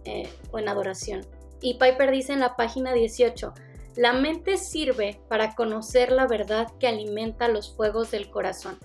eh, 0.05 0.27
o 0.51 0.57
en 0.57 0.69
adoración. 0.69 1.21
Y 1.61 1.75
Piper 1.75 2.09
dice 2.09 2.33
en 2.33 2.39
la 2.39 2.55
página 2.55 2.93
18, 2.93 3.53
la 3.97 4.13
mente 4.13 4.57
sirve 4.57 5.21
para 5.27 5.53
conocer 5.53 6.11
la 6.11 6.25
verdad 6.25 6.67
que 6.79 6.87
alimenta 6.87 7.47
los 7.47 7.75
fuegos 7.75 8.09
del 8.09 8.31
corazón 8.31 8.79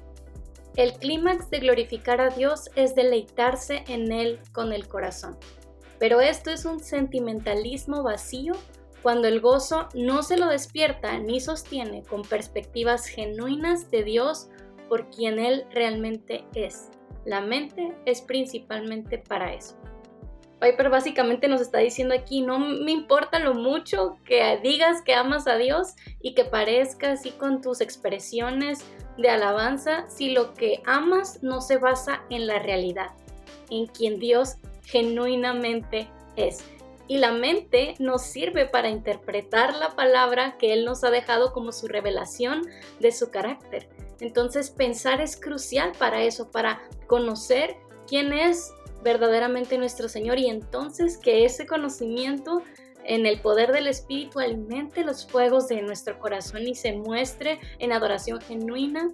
el 0.76 0.92
clímax 0.94 1.50
de 1.50 1.60
glorificar 1.60 2.20
a 2.20 2.28
Dios 2.28 2.70
es 2.76 2.94
deleitarse 2.94 3.84
en 3.88 4.12
Él 4.12 4.40
con 4.52 4.72
el 4.72 4.88
corazón. 4.88 5.38
Pero 5.98 6.20
esto 6.20 6.50
es 6.50 6.66
un 6.66 6.80
sentimentalismo 6.80 8.02
vacío 8.02 8.52
cuando 9.02 9.28
el 9.28 9.40
gozo 9.40 9.88
no 9.94 10.22
se 10.22 10.36
lo 10.36 10.48
despierta 10.48 11.18
ni 11.18 11.40
sostiene 11.40 12.02
con 12.02 12.22
perspectivas 12.22 13.06
genuinas 13.06 13.90
de 13.90 14.04
Dios 14.04 14.48
por 14.88 15.08
quien 15.10 15.38
Él 15.38 15.64
realmente 15.70 16.44
es. 16.54 16.90
La 17.24 17.40
mente 17.40 17.96
es 18.04 18.20
principalmente 18.20 19.18
para 19.18 19.54
eso. 19.54 19.76
Piper 20.60 20.88
básicamente 20.88 21.48
nos 21.48 21.60
está 21.60 21.78
diciendo 21.78 22.14
aquí, 22.14 22.40
no 22.40 22.58
me 22.58 22.90
importa 22.90 23.38
lo 23.38 23.54
mucho 23.54 24.16
que 24.24 24.58
digas 24.62 25.02
que 25.02 25.14
amas 25.14 25.46
a 25.46 25.56
Dios 25.56 25.94
y 26.22 26.34
que 26.34 26.44
parezca 26.44 27.12
así 27.12 27.30
con 27.30 27.60
tus 27.60 27.80
expresiones 27.80 28.84
de 29.18 29.28
alabanza 29.28 30.06
si 30.08 30.30
lo 30.30 30.54
que 30.54 30.82
amas 30.86 31.42
no 31.42 31.60
se 31.60 31.76
basa 31.76 32.22
en 32.30 32.46
la 32.46 32.58
realidad, 32.58 33.10
en 33.70 33.86
quien 33.86 34.18
Dios 34.18 34.56
genuinamente 34.84 36.08
es. 36.36 36.64
Y 37.08 37.18
la 37.18 37.32
mente 37.32 37.94
nos 37.98 38.22
sirve 38.22 38.66
para 38.66 38.88
interpretar 38.88 39.74
la 39.74 39.90
palabra 39.90 40.56
que 40.58 40.72
Él 40.72 40.84
nos 40.84 41.04
ha 41.04 41.10
dejado 41.10 41.52
como 41.52 41.70
su 41.70 41.86
revelación 41.86 42.62
de 42.98 43.12
su 43.12 43.30
carácter. 43.30 43.88
Entonces 44.20 44.70
pensar 44.70 45.20
es 45.20 45.36
crucial 45.36 45.92
para 45.98 46.22
eso, 46.22 46.50
para 46.50 46.80
conocer 47.06 47.76
quién 48.08 48.32
es 48.32 48.72
verdaderamente 49.06 49.78
nuestro 49.78 50.08
Señor 50.08 50.38
y 50.40 50.48
entonces 50.48 51.16
que 51.16 51.44
ese 51.44 51.64
conocimiento 51.64 52.60
en 53.04 53.24
el 53.24 53.40
poder 53.40 53.70
del 53.70 53.86
Espíritu 53.86 54.40
alimente 54.40 55.04
los 55.04 55.28
fuegos 55.28 55.68
de 55.68 55.80
nuestro 55.80 56.18
corazón 56.18 56.66
y 56.66 56.74
se 56.74 56.92
muestre 56.92 57.60
en 57.78 57.92
adoración 57.92 58.40
genuina, 58.40 59.08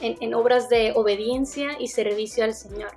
en, 0.00 0.16
en 0.20 0.34
obras 0.34 0.68
de 0.68 0.92
obediencia 0.96 1.76
y 1.78 1.86
servicio 1.86 2.42
al 2.42 2.52
Señor. 2.54 2.90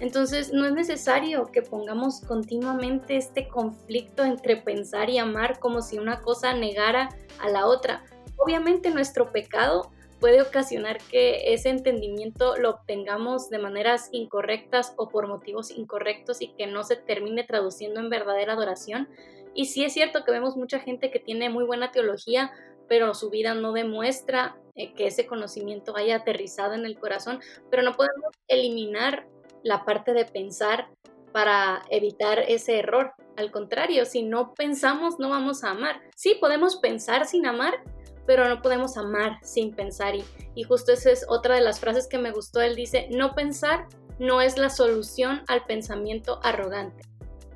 Entonces 0.00 0.52
no 0.52 0.66
es 0.66 0.74
necesario 0.74 1.46
que 1.46 1.62
pongamos 1.62 2.20
continuamente 2.20 3.16
este 3.16 3.48
conflicto 3.48 4.24
entre 4.24 4.58
pensar 4.58 5.08
y 5.08 5.16
amar 5.16 5.58
como 5.58 5.80
si 5.80 5.98
una 5.98 6.20
cosa 6.20 6.52
negara 6.52 7.08
a 7.40 7.48
la 7.48 7.66
otra. 7.66 8.04
Obviamente 8.36 8.90
nuestro 8.90 9.32
pecado 9.32 9.90
puede 10.20 10.42
ocasionar 10.42 10.98
que 11.10 11.52
ese 11.52 11.68
entendimiento 11.68 12.56
lo 12.56 12.70
obtengamos 12.70 13.50
de 13.50 13.58
maneras 13.58 14.08
incorrectas 14.12 14.94
o 14.96 15.08
por 15.08 15.28
motivos 15.28 15.70
incorrectos 15.70 16.40
y 16.42 16.48
que 16.54 16.66
no 16.66 16.82
se 16.84 16.96
termine 16.96 17.44
traduciendo 17.44 18.00
en 18.00 18.10
verdadera 18.10 18.54
adoración. 18.54 19.08
Y 19.54 19.66
sí 19.66 19.84
es 19.84 19.92
cierto 19.92 20.24
que 20.24 20.32
vemos 20.32 20.56
mucha 20.56 20.80
gente 20.80 21.10
que 21.10 21.20
tiene 21.20 21.50
muy 21.50 21.64
buena 21.64 21.90
teología, 21.90 22.52
pero 22.88 23.14
su 23.14 23.30
vida 23.30 23.54
no 23.54 23.72
demuestra 23.72 24.56
eh, 24.74 24.94
que 24.94 25.06
ese 25.06 25.26
conocimiento 25.26 25.96
haya 25.96 26.16
aterrizado 26.16 26.74
en 26.74 26.84
el 26.86 26.98
corazón, 26.98 27.40
pero 27.70 27.82
no 27.82 27.94
podemos 27.94 28.34
eliminar 28.48 29.26
la 29.62 29.84
parte 29.84 30.12
de 30.14 30.24
pensar 30.24 30.88
para 31.32 31.82
evitar 31.90 32.38
ese 32.40 32.78
error. 32.78 33.12
Al 33.36 33.50
contrario, 33.50 34.04
si 34.04 34.22
no 34.22 34.54
pensamos, 34.54 35.18
no 35.18 35.28
vamos 35.28 35.62
a 35.62 35.70
amar. 35.70 36.00
Sí, 36.16 36.36
podemos 36.40 36.76
pensar 36.76 37.26
sin 37.26 37.46
amar, 37.46 37.82
pero 38.28 38.46
no 38.46 38.60
podemos 38.60 38.98
amar 38.98 39.38
sin 39.42 39.74
pensar. 39.74 40.14
Y, 40.54 40.62
justo 40.62 40.92
esa 40.92 41.10
es 41.10 41.24
otra 41.30 41.54
de 41.54 41.62
las 41.62 41.80
frases 41.80 42.06
que 42.06 42.18
me 42.18 42.30
gustó. 42.30 42.60
Él 42.60 42.76
dice, 42.76 43.08
no 43.10 43.34
pensar 43.34 43.88
no 44.18 44.42
es 44.42 44.58
la 44.58 44.68
solución 44.68 45.44
al 45.48 45.64
pensamiento 45.64 46.38
arrogante. 46.42 47.04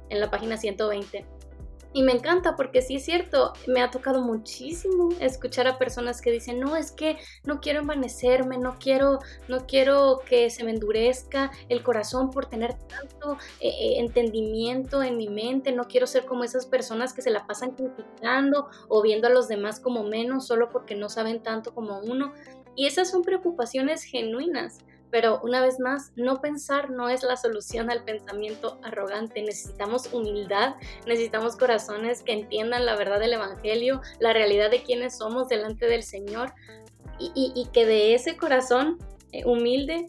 En 0.09 0.19
la 0.19 0.31
página 0.31 0.57
120. 0.57 1.26
Y 1.94 2.02
me 2.02 2.12
encanta 2.12 2.56
porque 2.56 2.80
sí 2.80 2.96
es 2.96 3.04
cierto, 3.04 3.52
me 3.66 3.82
ha 3.82 3.90
tocado 3.90 4.22
muchísimo 4.22 5.11
escuchar 5.20 5.68
a 5.68 5.78
personas 5.78 6.22
que 6.22 6.30
dicen, 6.30 6.58
no, 6.58 6.75
es 6.75 6.90
que 6.90 7.18
no 7.44 7.61
quiero 7.61 7.80
envanecerme, 7.80 8.56
no 8.56 8.76
quiero, 8.78 9.18
no 9.49 9.66
quiero 9.66 10.20
que 10.26 10.49
se 10.49 10.64
me 10.64 10.70
endurezca 10.70 11.50
el 11.68 11.82
corazón 11.82 12.30
por 12.30 12.46
tener 12.46 12.75
tanto 12.75 13.37
eh, 13.61 13.68
eh, 13.68 13.99
entendimiento 13.99 15.02
en 15.02 15.18
mi 15.18 15.28
mente, 15.28 15.70
no 15.72 15.84
quiero 15.84 16.06
ser 16.06 16.25
como 16.25 16.44
esas 16.44 16.64
personas 16.64 17.12
que 17.12 17.20
se 17.20 17.30
la 17.30 17.46
pasan 17.46 17.72
criticando 17.72 18.68
o 18.88 19.02
viendo 19.02 19.26
a 19.26 19.30
los 19.30 19.49
demás 19.49 19.78
como 19.78 20.02
menos 20.02 20.46
solo 20.46 20.70
porque 20.70 20.94
no 20.94 21.11
saben 21.11 21.42
tanto 21.42 21.75
como 21.75 22.00
uno. 22.00 22.32
Y 22.75 22.87
esas 22.87 23.11
son 23.11 23.22
preocupaciones 23.22 24.02
genuinas. 24.02 24.78
Pero 25.12 25.40
una 25.45 25.61
vez 25.61 25.78
más, 25.78 26.11
no 26.16 26.40
pensar 26.40 26.90
no 26.90 27.09
es 27.11 27.23
la 27.23 27.37
solución 27.37 27.90
al 27.90 28.02
pensamiento 28.02 28.81
arrogante. 28.83 29.42
Necesitamos 29.42 30.12
humildad, 30.12 30.75
necesitamos 31.07 31.54
corazones 31.54 32.23
que 32.23 32.33
entiendan 32.33 32.87
la 32.87 32.97
verdad 32.97 33.21
del 33.21 33.35
Evangelio, 33.35 34.00
la 34.19 34.33
realidad 34.33 34.71
de 34.71 34.83
quiénes 34.83 35.19
somos 35.19 35.49
delante 35.49 35.87
del 35.87 36.02
Señor 36.02 36.54
y, 37.19 37.69
que 37.73 37.87
de 37.87 38.14
ese 38.14 38.37
corazón 38.37 38.99
eh, 39.31 39.45
humilde 39.45 40.09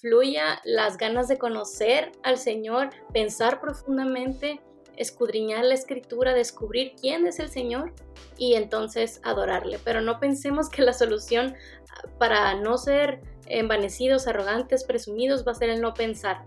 fluya 0.00 0.60
las 0.64 0.96
ganas 0.96 1.28
de 1.28 1.36
conocer 1.36 2.12
al 2.22 2.38
Señor, 2.38 2.90
pensar 3.12 3.60
profundamente, 3.60 4.60
escudriñar 4.96 5.64
la 5.64 5.74
escritura, 5.74 6.34
descubrir 6.34 6.92
quién 7.00 7.26
es 7.26 7.38
el 7.38 7.50
Señor 7.50 7.92
y 8.36 8.54
entonces 8.54 9.20
adorarle. 9.22 9.78
Pero 9.84 10.00
no 10.00 10.18
pensemos 10.18 10.68
que 10.68 10.82
la 10.82 10.92
solución 10.92 11.54
ah, 11.90 12.08
para 12.18 12.54
no 12.54 12.78
ser 12.78 13.20
envanecidos, 13.46 14.26
arrogantes, 14.26 14.84
presumidos, 14.84 15.46
va 15.46 15.52
a 15.52 15.56
ser 15.56 15.70
el 15.70 15.80
no 15.80 15.94
pensar. 15.94 16.44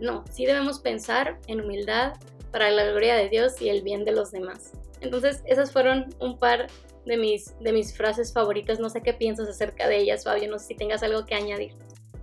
No, 0.00 0.24
sí 0.30 0.46
debemos 0.46 0.78
pensar 0.78 1.38
en 1.46 1.60
humildad 1.60 2.14
para 2.52 2.70
la 2.70 2.84
gloria 2.84 3.16
de 3.16 3.28
Dios 3.28 3.60
y 3.60 3.68
el 3.68 3.82
bien 3.82 4.04
de 4.04 4.12
los 4.12 4.30
demás. 4.30 4.72
Entonces, 5.00 5.42
esas 5.46 5.72
fueron 5.72 6.06
un 6.20 6.38
par 6.38 6.66
de 7.06 7.16
mis, 7.16 7.58
de 7.60 7.72
mis 7.72 7.96
frases 7.96 8.32
favoritas. 8.32 8.80
No 8.80 8.90
sé 8.90 9.02
qué 9.02 9.12
piensas 9.12 9.48
acerca 9.48 9.88
de 9.88 9.98
ellas, 9.98 10.24
Fabio. 10.24 10.50
No 10.50 10.58
sé 10.58 10.68
si 10.68 10.74
tengas 10.74 11.02
algo 11.02 11.24
que 11.24 11.34
añadir. 11.34 11.72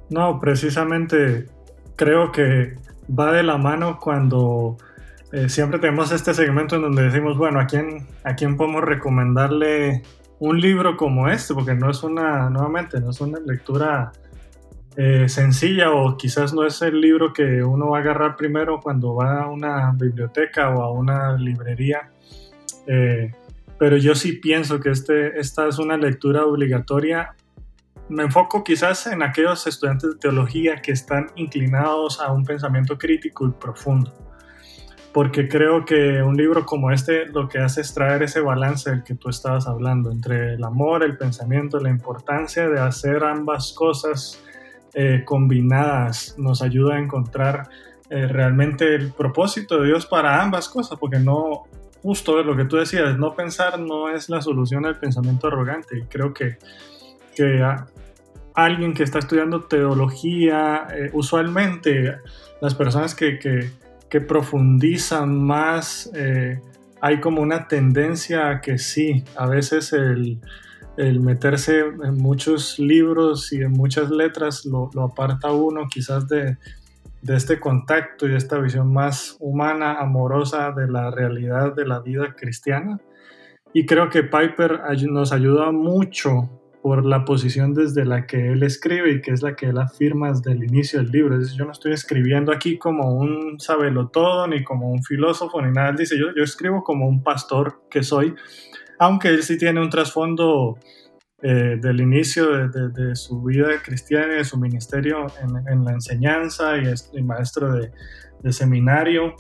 No, 0.10 0.40
precisamente 0.40 1.48
creo 1.96 2.32
que 2.32 2.76
va 3.08 3.32
de 3.32 3.44
la 3.44 3.58
mano 3.58 4.00
cuando 4.00 4.78
eh, 5.32 5.50
siempre 5.50 5.80
tenemos 5.80 6.12
este 6.12 6.34
segmento 6.34 6.76
en 6.76 6.84
donde 6.84 7.04
decimos, 7.04 7.38
bueno, 7.38 7.60
¿a 7.60 7.66
quién, 7.66 8.08
¿a 8.24 8.36
quién 8.36 8.58
podemos 8.58 8.84
recomendarle 8.84 10.04
un 10.40 10.60
libro 10.60 10.98
como 10.98 11.28
este, 11.30 11.54
porque 11.54 11.74
no 11.74 11.90
es 11.90 12.04
una, 12.04 12.50
nuevamente, 12.50 13.00
no 13.00 13.10
es 13.10 13.22
una 13.22 13.40
lectura 13.40 14.12
eh, 14.98 15.28
sencilla 15.28 15.92
o 15.92 16.16
quizás 16.16 16.54
no 16.54 16.66
es 16.66 16.82
el 16.82 17.02
libro 17.02 17.34
que 17.34 17.64
uno 17.64 17.90
va 17.90 17.98
a 17.98 18.02
agarrar 18.02 18.36
primero 18.36 18.80
cuando 18.80 19.16
va 19.16 19.44
a 19.44 19.48
una 19.48 19.92
biblioteca 19.92 20.70
o 20.70 20.84
a 20.84 20.92
una 20.92 21.36
librería. 21.38 22.10
Eh, 22.88 23.32
pero 23.78 23.98
yo 23.98 24.16
sí 24.16 24.34
pienso 24.34 24.80
que 24.80 24.92
este, 24.92 25.40
esta 25.40 25.68
es 25.68 25.80
una 25.80 25.98
lectura 25.98 26.46
obligatoria. 26.46 27.36
Me 28.08 28.24
enfoco 28.24 28.64
quizás 28.64 29.08
en 29.08 29.24
aquellos 29.24 29.66
estudiantes 29.68 30.12
de 30.12 30.18
teología 30.18 30.82
que 30.82 30.92
están 30.92 31.28
inclinados 31.36 32.22
a 32.22 32.32
un 32.32 32.46
pensamiento 32.46 32.98
crítico 32.98 33.48
y 33.48 33.52
profundo 33.52 34.14
porque 35.16 35.48
creo 35.48 35.86
que 35.86 36.22
un 36.22 36.36
libro 36.36 36.66
como 36.66 36.92
este 36.92 37.26
lo 37.28 37.48
que 37.48 37.60
hace 37.60 37.80
es 37.80 37.94
traer 37.94 38.24
ese 38.24 38.42
balance 38.42 38.90
del 38.92 39.02
que 39.02 39.16
tú 39.16 39.30
estabas 39.30 39.66
hablando, 39.66 40.12
entre 40.12 40.56
el 40.56 40.64
amor, 40.66 41.06
el 41.06 41.18
pensamiento, 41.18 41.80
la 41.80 41.90
importancia 41.90 42.68
de 42.68 42.82
hacer 42.82 43.24
ambas 43.24 43.72
cosas 43.72 44.44
eh, 44.94 45.24
combinadas, 45.24 46.36
nos 46.38 46.62
ayuda 46.62 46.96
a 46.96 47.00
encontrar 47.00 47.70
eh, 48.10 48.28
realmente 48.28 48.94
el 48.94 49.14
propósito 49.14 49.80
de 49.80 49.88
Dios 49.88 50.06
para 50.06 50.44
ambas 50.44 50.68
cosas, 50.68 51.00
porque 51.00 51.20
no, 51.20 51.64
justo 52.04 52.44
lo 52.44 52.58
que 52.58 52.66
tú 52.66 52.76
decías, 52.76 53.18
no 53.18 53.36
pensar 53.36 53.80
no 53.80 54.10
es 54.10 54.28
la 54.28 54.42
solución 54.42 54.86
al 54.86 55.00
pensamiento 55.00 55.48
arrogante, 55.48 55.98
y 55.98 56.02
creo 56.08 56.34
que, 56.34 56.58
que 57.34 57.66
alguien 58.54 58.94
que 58.94 59.04
está 59.04 59.20
estudiando 59.20 59.64
teología, 59.64 60.88
eh, 60.94 61.10
usualmente 61.14 62.18
las 62.60 62.76
personas 62.76 63.16
que, 63.16 63.40
que 63.40 63.85
que 64.16 64.22
profundizan 64.22 65.44
más, 65.44 66.10
eh, 66.16 66.62
hay 67.02 67.20
como 67.20 67.42
una 67.42 67.68
tendencia 67.68 68.50
a 68.50 68.62
que 68.62 68.78
sí, 68.78 69.26
a 69.36 69.46
veces 69.46 69.92
el, 69.92 70.40
meterse 71.20 71.82
en 71.82 72.16
muchos 72.16 72.80
libros 72.80 73.52
y 73.52 73.58
en 73.58 73.74
muchas 73.74 74.10
letras 74.10 74.64
lo, 74.64 74.90
aparta 75.04 75.52
uno 75.52 75.88
quizás 75.94 76.30
de, 76.30 76.56
de, 77.24 77.36
este 77.36 77.60
contacto 77.60 78.26
y 78.26 78.30
de 78.30 78.38
esta 78.38 78.58
visión 78.58 78.94
más 78.94 79.36
humana, 79.42 80.00
amorosa 80.00 80.72
de 80.72 80.88
la 80.88 81.12
realidad 81.12 81.76
de 81.76 81.86
la 81.86 82.00
vida 82.00 82.36
cristiana. 82.38 83.02
Y 83.74 83.86
creo 83.86 84.10
que 84.10 84.24
Piper 84.24 84.80
nos 85.10 85.34
ayuda 85.34 85.74
mucho 85.74 86.50
por 86.86 87.04
la 87.04 87.26
posición 87.26 87.74
desde 87.74 88.06
la 88.06 88.28
que 88.28 88.52
él 88.52 88.62
escribe 88.62 89.14
y 89.14 89.20
que 89.20 89.32
es 89.32 89.42
la 89.42 89.56
que 89.56 89.66
él 89.66 89.78
afirma 89.80 90.30
desde 90.30 90.52
el 90.52 90.66
inicio 90.66 91.00
del 91.00 91.10
libro. 91.10 91.42
Es 91.42 91.56
yo 91.56 91.66
no 91.66 91.72
estoy 91.72 91.94
escribiendo 91.94 92.52
aquí 92.52 92.78
como 92.78 93.12
un 93.16 93.60
sabelotodo 93.60 94.48
ni 94.48 94.64
como 94.64 94.92
un 94.92 95.02
filósofo 95.02 95.60
ni 95.64 95.72
nada. 95.72 95.94
Dice, 95.94 96.16
yo, 96.16 96.28
yo 96.38 96.44
escribo 96.44 96.84
como 96.84 97.08
un 97.08 97.24
pastor 97.24 97.82
que 97.90 98.04
soy, 98.04 98.36
aunque 99.00 99.30
él 99.30 99.42
sí 99.42 99.58
tiene 99.58 99.82
un 99.82 99.90
trasfondo 99.90 100.78
eh, 101.42 101.80
del 101.82 102.02
inicio 102.02 102.70
de, 102.70 103.16
su 103.16 103.42
vida 103.42 103.82
cristiana 103.84 104.36
y 104.36 104.38
de 104.38 104.46
su 104.46 104.60
ministerio 104.60 105.26
en, 105.42 105.84
la 105.84 105.92
enseñanza 105.92 106.78
y 106.78 106.86
es 106.86 107.12
maestro 107.24 107.74
de, 107.74 107.92
de 108.44 108.54
seminario. 108.54 109.36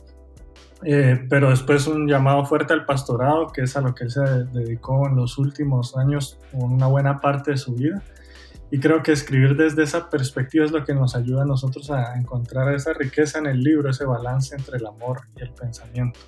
Eh, 0.84 1.25
pero 1.29 1.50
después 1.50 1.88
un 1.88 2.08
llamado 2.08 2.46
fuerte 2.46 2.74
al 2.74 2.86
pastorado, 2.86 3.48
que 3.48 3.62
es 3.62 3.75
a 3.77 3.82
lo 3.82 3.96
que 3.96 4.05
él 4.05 4.12
se 4.12 4.22
dedicó 4.22 5.08
en 5.08 5.15
los 5.15 5.38
últimos 5.38 5.96
años, 5.98 6.38
una 6.53 6.88
buena 6.88 7.20
parte 7.20 7.51
de 7.51 7.58
su 7.58 7.74
vida. 7.74 8.03
Y 8.72 8.79
creo 8.79 9.03
que 9.03 9.12
escribir 9.12 9.55
desde 9.55 9.84
esa 9.84 10.10
perspectiva 10.10 10.65
es 10.65 10.72
lo 10.72 10.84
que 10.84 10.94
nos 10.94 11.15
ayuda 11.15 11.44
a 11.44 11.46
nosotros 11.46 11.91
a 11.91 12.15
encontrar 12.15 12.74
esa 12.74 12.94
riqueza 12.94 13.39
en 13.39 13.46
el 13.46 13.62
libro, 13.62 13.89
ese 13.89 14.05
balance 14.05 14.55
entre 14.55 14.77
el 14.77 14.86
amor 14.86 15.22
y 15.38 15.44
el 15.44 15.51
pensamiento. 15.51 16.20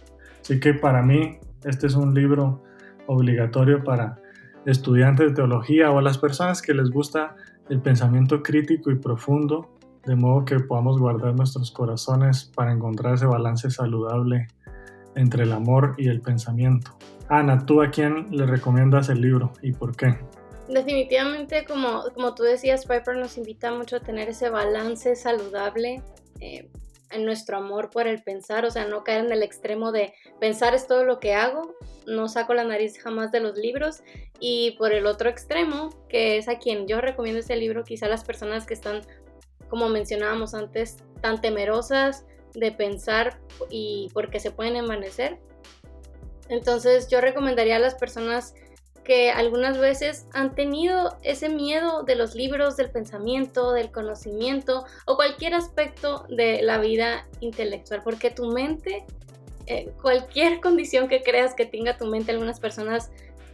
Así 0.42 0.60
que 0.60 0.74
para 0.74 1.02
mí 1.02 1.40
este 1.66 1.88
es 1.88 1.96
un 1.96 2.14
libro 2.14 2.64
obligatorio 3.08 3.84
para 3.84 4.20
estudiantes 4.66 5.30
de 5.30 5.34
teología 5.34 5.92
o 5.92 6.00
a 6.00 6.02
las 6.02 6.18
personas 6.18 6.62
que 6.62 6.74
les 6.74 6.90
gusta 6.90 7.36
el 7.70 7.82
pensamiento 7.82 8.44
crítico 8.44 8.92
y 8.92 8.96
profundo 8.96 9.77
de 10.08 10.16
modo 10.16 10.46
que 10.46 10.60
podamos 10.60 10.98
guardar 10.98 11.36
nuestros 11.36 11.70
corazones 11.70 12.46
para 12.56 12.72
encontrar 12.72 13.16
ese 13.16 13.26
balance 13.26 13.70
saludable 13.70 14.48
entre 15.16 15.44
el 15.44 15.52
amor 15.52 15.96
y 15.98 16.08
el 16.08 16.22
pensamiento. 16.22 16.98
Ana, 17.28 17.66
¿tú 17.66 17.82
a 17.82 17.92
quién 17.92 18.28
le 18.32 18.46
recomiendas 18.46 19.10
el 19.10 19.20
libro 19.20 19.52
y 19.62 19.74
por 19.74 19.96
qué? 19.98 20.18
Definitivamente, 20.70 21.66
como, 21.66 22.04
como 22.14 22.34
tú 22.36 22.44
decías, 22.44 22.86
Piper 22.86 23.18
nos 23.18 23.38
invita 23.38 23.72
mucho 23.72 23.98
a 23.98 24.00
tener 24.00 24.30
ese 24.30 24.50
balance 24.50 25.16
saludable 25.18 26.02
eh, 26.40 26.70
en 27.12 27.26
nuestro 27.26 27.58
amor 27.58 27.90
por 27.90 28.08
el 28.08 28.22
pensar, 28.24 28.66
o 28.66 28.72
sea, 28.72 28.86
no 28.86 29.04
caer 29.04 29.26
en 29.26 29.32
el 29.32 29.44
extremo 29.44 29.92
de 29.92 30.14
pensar 30.40 30.74
es 30.74 30.88
todo 30.88 31.04
lo 31.04 31.20
que 31.20 31.34
hago, 31.34 31.76
no 32.06 32.28
saco 32.30 32.54
la 32.54 32.64
nariz 32.64 32.98
jamás 32.98 33.32
de 33.32 33.40
los 33.40 33.58
libros, 33.58 34.04
y 34.40 34.72
por 34.78 34.94
el 34.94 35.06
otro 35.06 35.30
extremo, 35.30 35.90
que 36.10 36.38
es 36.38 36.48
a 36.48 36.60
quien 36.60 36.88
yo 36.88 37.02
recomiendo 37.02 37.40
ese 37.40 37.56
libro, 37.56 37.84
quizá 37.84 38.08
las 38.08 38.24
personas 38.24 38.66
que 38.66 38.74
están 38.74 39.02
como 39.70 39.90
mencionábamos 39.90 40.54
antes, 40.54 40.98
tan 41.22 41.42
temerosas 41.42 42.26
de 42.54 42.72
pensar 42.72 43.40
y 43.70 44.10
porque 44.14 44.40
se 44.40 44.52
pueden 44.52 44.76
envanecer. 44.76 45.40
Entonces 46.50 47.08
yo 47.10 47.22
recomendaría 47.22 47.76
a 47.76 47.80
las 47.80 47.96
personas 47.96 48.54
que 49.08 49.32
algunas 49.32 49.78
veces 49.78 50.26
han 50.34 50.54
tenido 50.54 51.18
ese 51.24 51.48
miedo 51.48 52.04
de 52.04 52.16
los 52.16 52.36
libros, 52.36 52.76
del 52.76 52.92
pensamiento, 52.92 53.72
del 53.72 53.90
conocimiento 53.90 54.86
o 55.06 55.16
cualquier 55.16 55.54
aspecto 55.54 56.26
de 56.28 56.62
la 56.62 56.78
vida 56.78 57.26
intelectual, 57.40 58.02
porque 58.04 58.32
tu 58.32 58.52
mente, 58.52 59.06
eh, 59.66 59.94
cualquier 60.02 60.60
condición 60.62 61.08
que 61.08 61.24
creas 61.24 61.54
que 61.54 61.66
tenga 61.66 61.98
tu 61.98 62.06
mente, 62.06 62.34
algunas 62.34 62.60
personas 62.60 63.10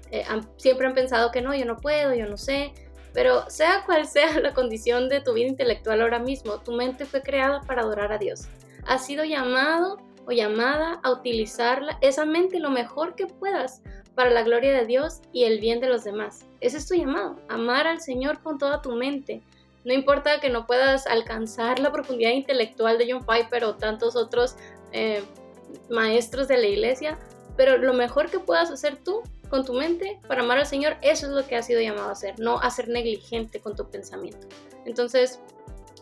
eh, 0.09 0.25
siempre 0.57 0.87
han 0.87 0.95
pensado 0.95 1.31
que 1.31 1.41
no, 1.41 1.53
yo 1.53 1.65
no 1.65 1.77
puedo, 1.77 2.15
yo 2.15 2.25
no 2.27 2.37
sé, 2.37 2.73
pero 3.13 3.49
sea 3.49 3.83
cual 3.85 4.07
sea 4.07 4.39
la 4.39 4.53
condición 4.53 5.09
de 5.09 5.21
tu 5.21 5.33
vida 5.33 5.47
intelectual 5.47 6.01
ahora 6.01 6.19
mismo, 6.19 6.59
tu 6.59 6.73
mente 6.73 7.05
fue 7.05 7.21
creada 7.21 7.61
para 7.61 7.81
adorar 7.81 8.11
a 8.11 8.17
Dios. 8.17 8.47
Has 8.85 9.05
sido 9.05 9.23
llamado 9.23 9.97
o 10.25 10.31
llamada 10.31 10.99
a 11.03 11.11
utilizarla, 11.11 11.97
esa 12.01 12.25
mente 12.25 12.59
lo 12.59 12.69
mejor 12.69 13.15
que 13.15 13.27
puedas 13.27 13.81
para 14.15 14.29
la 14.29 14.43
gloria 14.43 14.73
de 14.73 14.85
Dios 14.85 15.21
y 15.31 15.43
el 15.43 15.59
bien 15.59 15.79
de 15.79 15.89
los 15.89 16.03
demás. 16.03 16.45
Ese 16.61 16.77
es 16.77 16.87
tu 16.87 16.95
llamado, 16.95 17.37
amar 17.49 17.87
al 17.87 17.99
Señor 17.99 18.41
con 18.41 18.57
toda 18.57 18.81
tu 18.81 18.91
mente. 18.91 19.41
No 19.85 19.93
importa 19.93 20.39
que 20.39 20.49
no 20.49 20.65
puedas 20.65 21.07
alcanzar 21.07 21.79
la 21.79 21.91
profundidad 21.91 22.31
intelectual 22.31 22.97
de 22.97 23.11
John 23.11 23.25
Piper 23.25 23.65
o 23.65 23.75
tantos 23.75 24.15
otros 24.15 24.55
eh, 24.91 25.23
maestros 25.89 26.47
de 26.47 26.57
la 26.57 26.67
iglesia, 26.67 27.17
pero 27.55 27.77
lo 27.77 27.93
mejor 27.93 28.29
que 28.29 28.39
puedas 28.39 28.71
hacer 28.71 28.97
tú 28.97 29.21
con 29.49 29.65
tu 29.65 29.73
mente 29.73 30.19
para 30.27 30.41
amar 30.41 30.57
al 30.57 30.65
Señor, 30.65 30.97
eso 31.01 31.27
es 31.27 31.33
lo 31.33 31.45
que 31.45 31.55
has 31.55 31.65
sido 31.65 31.81
llamado 31.81 32.09
a 32.09 32.13
hacer, 32.13 32.39
no 32.39 32.59
a 32.59 32.69
ser 32.71 32.87
negligente 32.89 33.59
con 33.59 33.75
tu 33.75 33.89
pensamiento. 33.89 34.47
Entonces, 34.85 35.39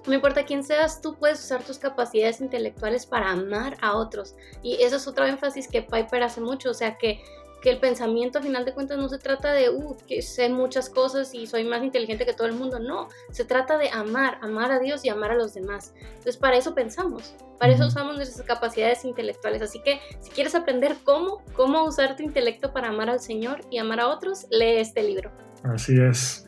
no 0.07 0.13
importa 0.13 0.45
quién 0.45 0.63
seas, 0.63 1.01
tú 1.01 1.15
puedes 1.15 1.39
usar 1.39 1.63
tus 1.63 1.77
capacidades 1.77 2.41
intelectuales 2.41 3.05
para 3.05 3.31
amar 3.31 3.77
a 3.81 3.97
otros. 3.97 4.35
Y 4.63 4.81
eso 4.81 4.95
es 4.95 5.07
otro 5.07 5.25
énfasis 5.25 5.67
que 5.67 5.83
Piper 5.83 6.23
hace 6.23 6.41
mucho, 6.41 6.71
o 6.71 6.73
sea 6.73 6.97
que 6.97 7.21
que 7.61 7.69
el 7.69 7.79
pensamiento 7.79 8.39
a 8.39 8.41
final 8.41 8.65
de 8.65 8.73
cuentas 8.73 8.97
no 8.97 9.07
se 9.07 9.19
trata 9.19 9.53
de, 9.53 9.69
uh, 9.69 9.95
que 10.07 10.21
sé 10.21 10.49
muchas 10.49 10.89
cosas 10.89 11.33
y 11.33 11.45
soy 11.45 11.63
más 11.63 11.83
inteligente 11.83 12.25
que 12.25 12.33
todo 12.33 12.47
el 12.47 12.53
mundo, 12.53 12.79
no, 12.79 13.07
se 13.31 13.45
trata 13.45 13.77
de 13.77 13.89
amar, 13.89 14.39
amar 14.41 14.71
a 14.71 14.79
Dios 14.79 15.05
y 15.05 15.09
amar 15.09 15.31
a 15.31 15.35
los 15.35 15.53
demás. 15.53 15.93
Entonces 16.03 16.37
para 16.37 16.57
eso 16.57 16.73
pensamos, 16.73 17.35
para 17.59 17.73
eso 17.73 17.85
usamos 17.85 18.15
nuestras 18.15 18.45
capacidades 18.45 19.05
intelectuales, 19.05 19.61
así 19.61 19.79
que 19.83 19.99
si 20.19 20.31
quieres 20.31 20.55
aprender 20.55 20.95
cómo, 21.03 21.43
cómo 21.53 21.85
usar 21.85 22.15
tu 22.15 22.23
intelecto 22.23 22.73
para 22.73 22.89
amar 22.89 23.09
al 23.09 23.19
Señor 23.19 23.61
y 23.69 23.77
amar 23.77 23.99
a 23.99 24.07
otros, 24.07 24.47
lee 24.49 24.77
este 24.77 25.03
libro. 25.03 25.31
Así 25.63 25.95
es. 25.99 26.47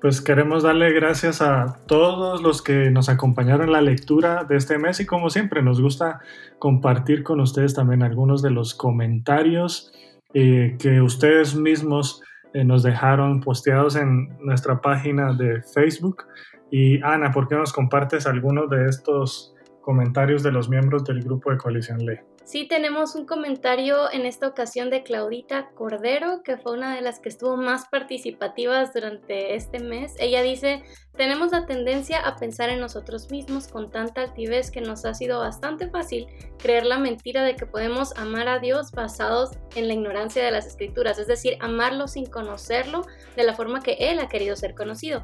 Pues 0.00 0.22
queremos 0.22 0.62
darle 0.62 0.92
gracias 0.92 1.42
a 1.42 1.78
todos 1.86 2.40
los 2.40 2.62
que 2.62 2.90
nos 2.90 3.10
acompañaron 3.10 3.66
en 3.66 3.72
la 3.72 3.82
lectura 3.82 4.44
de 4.44 4.56
este 4.56 4.78
mes 4.78 4.98
y 5.00 5.04
como 5.04 5.28
siempre 5.28 5.62
nos 5.62 5.80
gusta 5.82 6.20
compartir 6.58 7.22
con 7.22 7.38
ustedes 7.40 7.74
también 7.74 8.02
algunos 8.02 8.40
de 8.40 8.50
los 8.50 8.74
comentarios 8.74 9.92
eh, 10.34 10.76
que 10.78 11.00
ustedes 11.00 11.54
mismos 11.54 12.22
eh, 12.52 12.64
nos 12.64 12.82
dejaron 12.82 13.40
posteados 13.40 13.96
en 13.96 14.28
nuestra 14.40 14.80
página 14.80 15.32
de 15.32 15.62
Facebook. 15.62 16.24
Y 16.70 17.02
Ana, 17.02 17.30
¿por 17.30 17.48
qué 17.48 17.56
nos 17.56 17.72
compartes 17.72 18.26
algunos 18.26 18.70
de 18.70 18.86
estos 18.86 19.54
comentarios 19.82 20.42
de 20.42 20.52
los 20.52 20.68
miembros 20.68 21.04
del 21.04 21.22
grupo 21.22 21.50
de 21.50 21.58
Coalición 21.58 22.04
Ley? 22.04 22.18
Sí, 22.42 22.66
tenemos 22.66 23.14
un 23.14 23.26
comentario 23.26 24.10
en 24.10 24.26
esta 24.26 24.48
ocasión 24.48 24.90
de 24.90 25.04
Claudita 25.04 25.70
Cordero, 25.74 26.42
que 26.42 26.56
fue 26.56 26.72
una 26.72 26.96
de 26.96 27.02
las 27.02 27.20
que 27.20 27.28
estuvo 27.28 27.56
más 27.56 27.86
participativas 27.86 28.92
durante 28.92 29.54
este 29.54 29.78
mes. 29.78 30.14
Ella 30.18 30.42
dice, 30.42 30.82
tenemos 31.16 31.52
la 31.52 31.66
tendencia 31.66 32.18
a 32.20 32.36
pensar 32.36 32.70
en 32.70 32.80
nosotros 32.80 33.30
mismos 33.30 33.68
con 33.68 33.92
tanta 33.92 34.22
altivez 34.22 34.72
que 34.72 34.80
nos 34.80 35.04
ha 35.04 35.14
sido 35.14 35.38
bastante 35.38 35.88
fácil 35.90 36.26
creer 36.58 36.86
la 36.86 36.98
mentira 36.98 37.44
de 37.44 37.54
que 37.54 37.66
podemos 37.66 38.16
amar 38.16 38.48
a 38.48 38.58
Dios 38.58 38.90
basados 38.90 39.50
en 39.76 39.86
la 39.86 39.94
ignorancia 39.94 40.42
de 40.42 40.50
las 40.50 40.66
escrituras, 40.66 41.18
es 41.18 41.28
decir, 41.28 41.56
amarlo 41.60 42.08
sin 42.08 42.26
conocerlo 42.26 43.02
de 43.36 43.44
la 43.44 43.54
forma 43.54 43.80
que 43.80 43.92
Él 44.00 44.18
ha 44.18 44.28
querido 44.28 44.56
ser 44.56 44.74
conocido. 44.74 45.22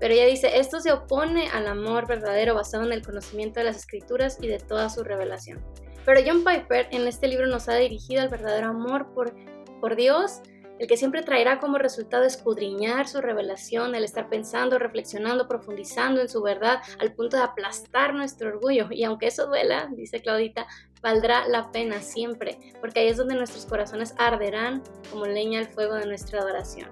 Pero 0.00 0.14
ella 0.14 0.26
dice, 0.26 0.58
esto 0.58 0.80
se 0.80 0.92
opone 0.92 1.48
al 1.48 1.68
amor 1.68 2.08
verdadero 2.08 2.54
basado 2.54 2.84
en 2.84 2.92
el 2.92 3.02
conocimiento 3.02 3.60
de 3.60 3.66
las 3.66 3.76
escrituras 3.76 4.38
y 4.40 4.48
de 4.48 4.58
toda 4.58 4.90
su 4.90 5.04
revelación. 5.04 5.62
Pero 6.06 6.20
John 6.24 6.44
Piper 6.44 6.88
en 6.92 7.06
este 7.08 7.26
libro 7.26 7.48
nos 7.48 7.68
ha 7.68 7.74
dirigido 7.74 8.22
al 8.22 8.28
verdadero 8.28 8.68
amor 8.68 9.12
por, 9.12 9.34
por 9.80 9.96
Dios, 9.96 10.40
el 10.78 10.86
que 10.86 10.96
siempre 10.96 11.22
traerá 11.22 11.58
como 11.58 11.78
resultado 11.78 12.24
escudriñar 12.24 13.08
su 13.08 13.20
revelación, 13.20 13.94
el 13.94 14.04
estar 14.04 14.28
pensando, 14.28 14.78
reflexionando, 14.78 15.48
profundizando 15.48 16.20
en 16.20 16.28
su 16.28 16.42
verdad 16.42 16.80
al 17.00 17.12
punto 17.12 17.36
de 17.36 17.42
aplastar 17.42 18.14
nuestro 18.14 18.50
orgullo. 18.50 18.86
Y 18.90 19.02
aunque 19.02 19.26
eso 19.26 19.46
duela, 19.46 19.88
dice 19.96 20.20
Claudita, 20.20 20.66
valdrá 21.02 21.48
la 21.48 21.72
pena 21.72 22.00
siempre, 22.00 22.58
porque 22.80 23.00
ahí 23.00 23.08
es 23.08 23.16
donde 23.16 23.34
nuestros 23.34 23.66
corazones 23.66 24.14
arderán 24.16 24.82
como 25.10 25.26
leña 25.26 25.58
al 25.58 25.68
fuego 25.68 25.94
de 25.94 26.06
nuestra 26.06 26.40
adoración. 26.40 26.88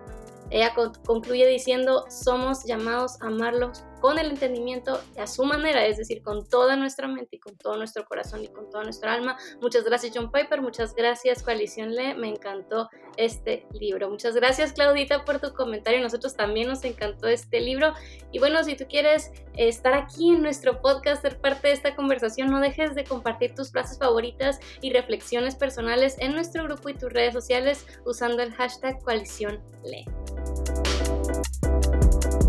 Ella 0.50 0.74
concluye 1.07 1.46
diciendo, 1.46 2.05
somos 2.09 2.64
llamados 2.64 3.20
a 3.22 3.27
amarlos 3.27 3.85
con 4.05 4.19
el 4.19 4.29
entendimiento 4.29 5.01
a 5.17 5.27
su 5.27 5.47
manera, 5.47 5.87
es 5.87 5.97
decir, 5.97 6.23
con 6.23 6.47
toda 6.47 6.77
nuestra 6.77 7.09
mente 7.09 7.37
y 7.37 7.38
con 7.38 7.57
todo 7.57 7.79
nuestro 7.79 8.05
corazón 8.05 8.45
y 8.45 8.49
con 8.49 8.69
toda 8.69 8.85
nuestra 8.85 9.14
alma. 9.14 9.38
Muchas 9.62 9.83
gracias 9.83 10.12
John 10.14 10.31
Piper, 10.31 10.61
muchas 10.61 10.95
gracias 10.95 11.43
Coalición 11.43 11.95
Le, 11.95 12.14
me 12.14 12.29
encantó 12.29 12.90
este 13.17 13.67
libro. 13.73 14.11
Muchas 14.11 14.35
gracias 14.35 14.75
Claudita 14.75 15.25
por 15.25 15.40
tu 15.40 15.55
comentario, 15.55 16.03
nosotros 16.03 16.37
también 16.37 16.69
nos 16.69 16.85
encantó 16.85 17.29
este 17.29 17.62
libro. 17.62 17.95
Y 18.31 18.40
bueno, 18.40 18.62
si 18.62 18.77
tú 18.77 18.85
quieres 18.87 19.33
estar 19.57 19.95
aquí 19.95 20.35
en 20.35 20.43
nuestro 20.43 20.83
podcast, 20.83 21.23
ser 21.23 21.40
parte 21.40 21.69
de 21.69 21.73
esta 21.73 21.97
conversación, 21.97 22.51
no 22.51 22.61
dejes 22.61 22.95
de 22.95 23.05
compartir 23.05 23.55
tus 23.55 23.71
frases 23.71 23.99
favoritas 23.99 24.61
y 24.83 24.93
reflexiones 24.93 25.55
personales 25.55 26.17
en 26.19 26.35
nuestro 26.35 26.64
grupo 26.64 26.90
y 26.90 26.95
tus 26.95 27.11
redes 27.11 27.33
sociales 27.33 27.87
usando 28.05 28.43
el 28.43 28.53
hashtag 28.53 29.03
Coalición 29.03 29.62
Le. 29.83 30.05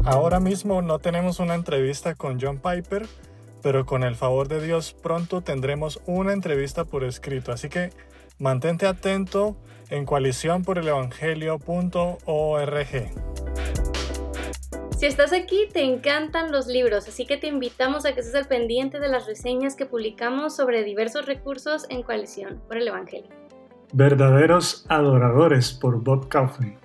Ahora 0.06 0.40
mismo 0.40 0.82
no 0.84 1.00
tenemos 1.00 1.40
una 1.40 1.56
entrevista 1.56 2.14
con 2.14 2.40
John 2.40 2.60
Piper, 2.60 3.08
pero 3.64 3.88
con 3.88 4.04
el 4.04 4.16
favor 4.16 4.48
de 4.48 4.64
Dios 4.64 4.94
pronto 4.94 5.42
tendremos 5.42 6.00
una 6.06 6.32
entrevista 6.32 6.86
por 6.86 7.04
escrito. 7.04 7.52
Así 7.52 7.70
que 7.70 7.90
mantente 8.38 8.86
atento 8.86 9.56
en 9.90 10.06
coaliciónporelevangelio.org. 10.06 12.88
Si 14.96 15.08
estás 15.08 15.34
aquí, 15.34 15.68
te 15.74 15.84
encantan 15.84 16.52
los 16.52 16.68
libros, 16.68 17.08
así 17.08 17.26
que 17.26 17.38
te 17.38 17.48
invitamos 17.48 18.06
a 18.06 18.14
que 18.14 18.20
estés 18.20 18.36
al 18.36 18.48
pendiente 18.48 19.00
de 19.00 19.10
las 19.10 19.26
reseñas 19.26 19.76
que 19.76 19.88
publicamos 19.88 20.56
sobre 20.56 20.84
diversos 20.84 21.26
recursos 21.26 21.88
en 21.90 22.04
Coalición 22.04 22.62
por 22.68 22.78
el 22.78 22.88
Evangelio. 22.88 23.32
Verdaderos 23.92 24.86
adoradores 24.88 25.74
por 25.74 26.04
Bob 26.04 26.30
Kaufman. 26.30 26.85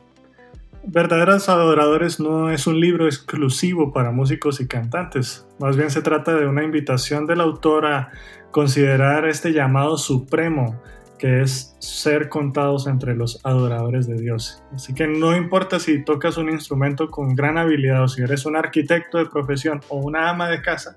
Verdaderos 0.82 1.48
Adoradores 1.48 2.20
no 2.20 2.50
es 2.50 2.66
un 2.66 2.80
libro 2.80 3.06
exclusivo 3.06 3.92
para 3.92 4.12
músicos 4.12 4.60
y 4.60 4.66
cantantes, 4.66 5.46
más 5.58 5.76
bien 5.76 5.90
se 5.90 6.00
trata 6.00 6.34
de 6.34 6.46
una 6.46 6.64
invitación 6.64 7.26
del 7.26 7.42
autor 7.42 7.86
a 7.86 8.10
considerar 8.50 9.28
este 9.28 9.52
llamado 9.52 9.98
supremo 9.98 10.80
que 11.18 11.42
es 11.42 11.76
ser 11.80 12.30
contados 12.30 12.86
entre 12.86 13.14
los 13.14 13.44
adoradores 13.44 14.06
de 14.06 14.14
Dios. 14.14 14.62
Así 14.74 14.94
que 14.94 15.06
no 15.06 15.36
importa 15.36 15.78
si 15.78 16.02
tocas 16.02 16.38
un 16.38 16.48
instrumento 16.48 17.10
con 17.10 17.34
gran 17.34 17.58
habilidad 17.58 18.02
o 18.02 18.08
si 18.08 18.22
eres 18.22 18.46
un 18.46 18.56
arquitecto 18.56 19.18
de 19.18 19.26
profesión 19.26 19.82
o 19.90 19.98
una 19.98 20.30
ama 20.30 20.48
de 20.48 20.62
casa, 20.62 20.96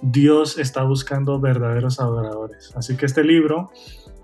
Dios 0.00 0.58
está 0.58 0.82
buscando 0.84 1.38
verdaderos 1.40 2.00
adoradores. 2.00 2.72
Así 2.74 2.96
que 2.96 3.04
este 3.04 3.22
libro 3.22 3.70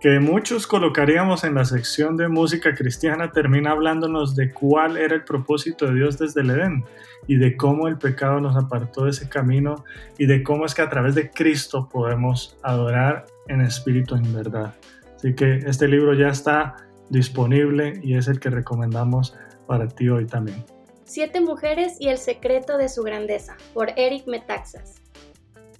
que 0.00 0.20
muchos 0.20 0.66
colocaríamos 0.66 1.44
en 1.44 1.54
la 1.54 1.64
sección 1.64 2.16
de 2.16 2.28
música 2.28 2.74
cristiana, 2.74 3.32
termina 3.32 3.70
hablándonos 3.70 4.37
de 4.37 4.52
cuál 4.52 4.96
era 4.96 5.14
el 5.14 5.24
propósito 5.24 5.87
de 5.87 5.94
Dios 5.94 6.18
desde 6.18 6.42
el 6.42 6.50
Edén 6.50 6.85
y 7.26 7.37
de 7.37 7.56
cómo 7.56 7.88
el 7.88 7.96
pecado 7.96 8.40
nos 8.40 8.56
apartó 8.56 9.04
de 9.04 9.11
ese 9.11 9.28
camino 9.28 9.85
y 10.18 10.26
de 10.26 10.42
cómo 10.42 10.66
es 10.66 10.74
que 10.74 10.82
a 10.82 10.90
través 10.90 11.14
de 11.14 11.30
Cristo 11.30 11.88
podemos 11.88 12.59
adorar 12.62 13.24
en 13.48 13.62
espíritu 13.62 14.16
en 14.16 14.35
verdad. 14.35 14.74
Así 15.16 15.35
que 15.35 15.56
este 15.66 15.88
libro 15.88 16.12
ya 16.12 16.28
está 16.28 16.76
disponible 17.09 17.98
y 18.02 18.16
es 18.16 18.28
el 18.28 18.38
que 18.38 18.50
recomendamos 18.50 19.35
para 19.66 19.88
ti 19.88 20.09
hoy 20.09 20.26
también. 20.26 20.64
Siete 21.04 21.40
mujeres 21.40 21.96
y 22.00 22.09
el 22.09 22.18
secreto 22.18 22.76
de 22.76 22.88
su 22.88 23.02
grandeza, 23.02 23.56
por 23.72 23.90
Eric 23.96 24.26
Metaxas. 24.26 25.00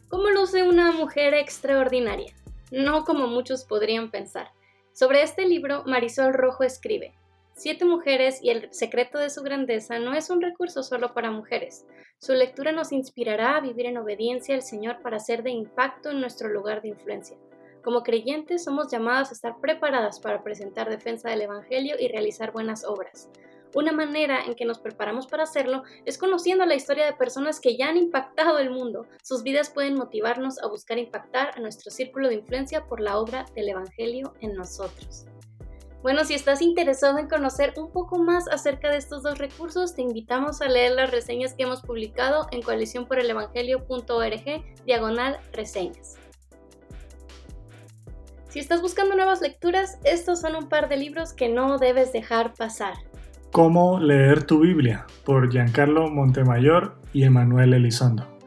¿Cómo 0.09 0.31
luce 0.31 0.63
una 0.63 0.93
mujer 0.93 1.35
extraordinaria? 1.35 2.33
No 2.71 3.05
como 3.05 3.27
muchos 3.27 3.65
podrían 3.65 4.11
pensar. 4.11 4.51
Sobre 4.93 5.23
este 5.23 5.47
libro, 5.47 5.83
Marisol 5.85 6.33
Rojo 6.33 6.65
escribe, 6.65 7.15
Siete 7.59 7.87
mujeres 7.87 8.43
y 8.43 8.51
el 8.51 8.71
secreto 8.73 9.19
de 9.19 9.31
su 9.31 9.43
grandeza 9.43 9.99
no 9.99 10.13
es 10.13 10.29
un 10.29 10.43
recurso 10.43 10.83
solo 10.83 11.15
para 11.15 11.31
mujeres. 11.31 11.87
Su 12.19 12.35
lectura 12.35 12.71
nos 12.71 12.93
inspirará 12.93 13.57
a 13.57 13.61
vivir 13.61 13.87
en 13.87 13.97
obediencia 13.97 14.55
al 14.55 14.63
Señor 14.63 15.01
para 15.01 15.21
ser 15.21 15.43
de 15.43 15.53
impacto 15.53 16.11
en 16.11 16.21
nuestro 16.21 16.51
lugar 16.51 16.83
de 16.83 16.89
influencia. 16.89 17.39
Como 17.83 18.03
creyentes 18.03 18.65
somos 18.65 18.91
llamadas 18.91 19.31
a 19.31 19.35
estar 19.35 19.61
preparadas 19.61 20.21
para 20.21 20.43
presentar 20.43 20.91
defensa 20.91 21.31
del 21.31 21.43
Evangelio 21.43 21.97
y 21.99 22.09
realizar 22.09 22.53
buenas 22.53 22.85
obras. 22.85 23.31
Una 23.75 23.93
manera 23.93 24.45
en 24.45 24.55
que 24.55 24.65
nos 24.65 24.79
preparamos 24.79 25.27
para 25.27 25.43
hacerlo 25.43 25.83
es 26.05 26.19
conociendo 26.19 26.65
la 26.65 26.75
historia 26.75 27.07
de 27.07 27.13
personas 27.13 27.61
que 27.61 27.77
ya 27.77 27.89
han 27.89 27.97
impactado 27.97 28.59
el 28.59 28.71
mundo. 28.71 29.07
Sus 29.23 29.43
vidas 29.43 29.71
pueden 29.71 29.95
motivarnos 29.95 30.63
a 30.63 30.69
buscar 30.69 30.99
impactar 30.99 31.53
a 31.57 31.61
nuestro 31.61 31.91
círculo 31.91 32.29
de 32.29 32.37
influencia 32.37 32.87
por 32.87 33.01
la 33.01 33.19
obra 33.19 33.47
del 33.55 33.69
Evangelio 33.69 34.35
en 34.41 34.55
nosotros. 34.55 35.27
Bueno, 36.03 36.25
si 36.25 36.35
estás 36.35 36.63
interesado 36.63 37.19
en 37.19 37.29
conocer 37.29 37.75
un 37.77 37.91
poco 37.91 38.19
más 38.19 38.47
acerca 38.49 38.91
de 38.91 38.99
estos 38.99 39.25
dos 39.25 39.39
recursos, 39.39 39.95
te 39.95 40.03
invitamos 40.03 40.61
a 40.61 40.69
leer 40.69 40.93
las 40.93 41.11
reseñas 41.11 41.55
que 41.55 41.65
hemos 41.65 41.83
publicado 41.83 42.47
en 42.53 42.63
coaliciónporelevangelio.org 42.63 44.85
diagonal 44.85 45.41
reseñas. 45.53 46.17
Si 48.49 48.61
estás 48.61 48.83
buscando 48.83 49.17
nuevas 49.17 49.41
lecturas, 49.41 49.99
estos 50.05 50.41
son 50.41 50.55
un 50.55 50.69
par 50.69 50.89
de 50.89 50.97
libros 50.97 51.33
que 51.33 51.49
no 51.49 51.77
debes 51.77 52.13
dejar 52.13 52.55
pasar. 52.55 52.95
Cómo 53.57 53.99
leer 53.99 54.43
tu 54.43 54.61
Biblia 54.61 55.07
por 55.25 55.51
Giancarlo 55.51 56.11
Montemayor 56.11 57.01
y 57.15 57.23
Emanuel 57.23 57.73
Elizondo. 57.73 58.39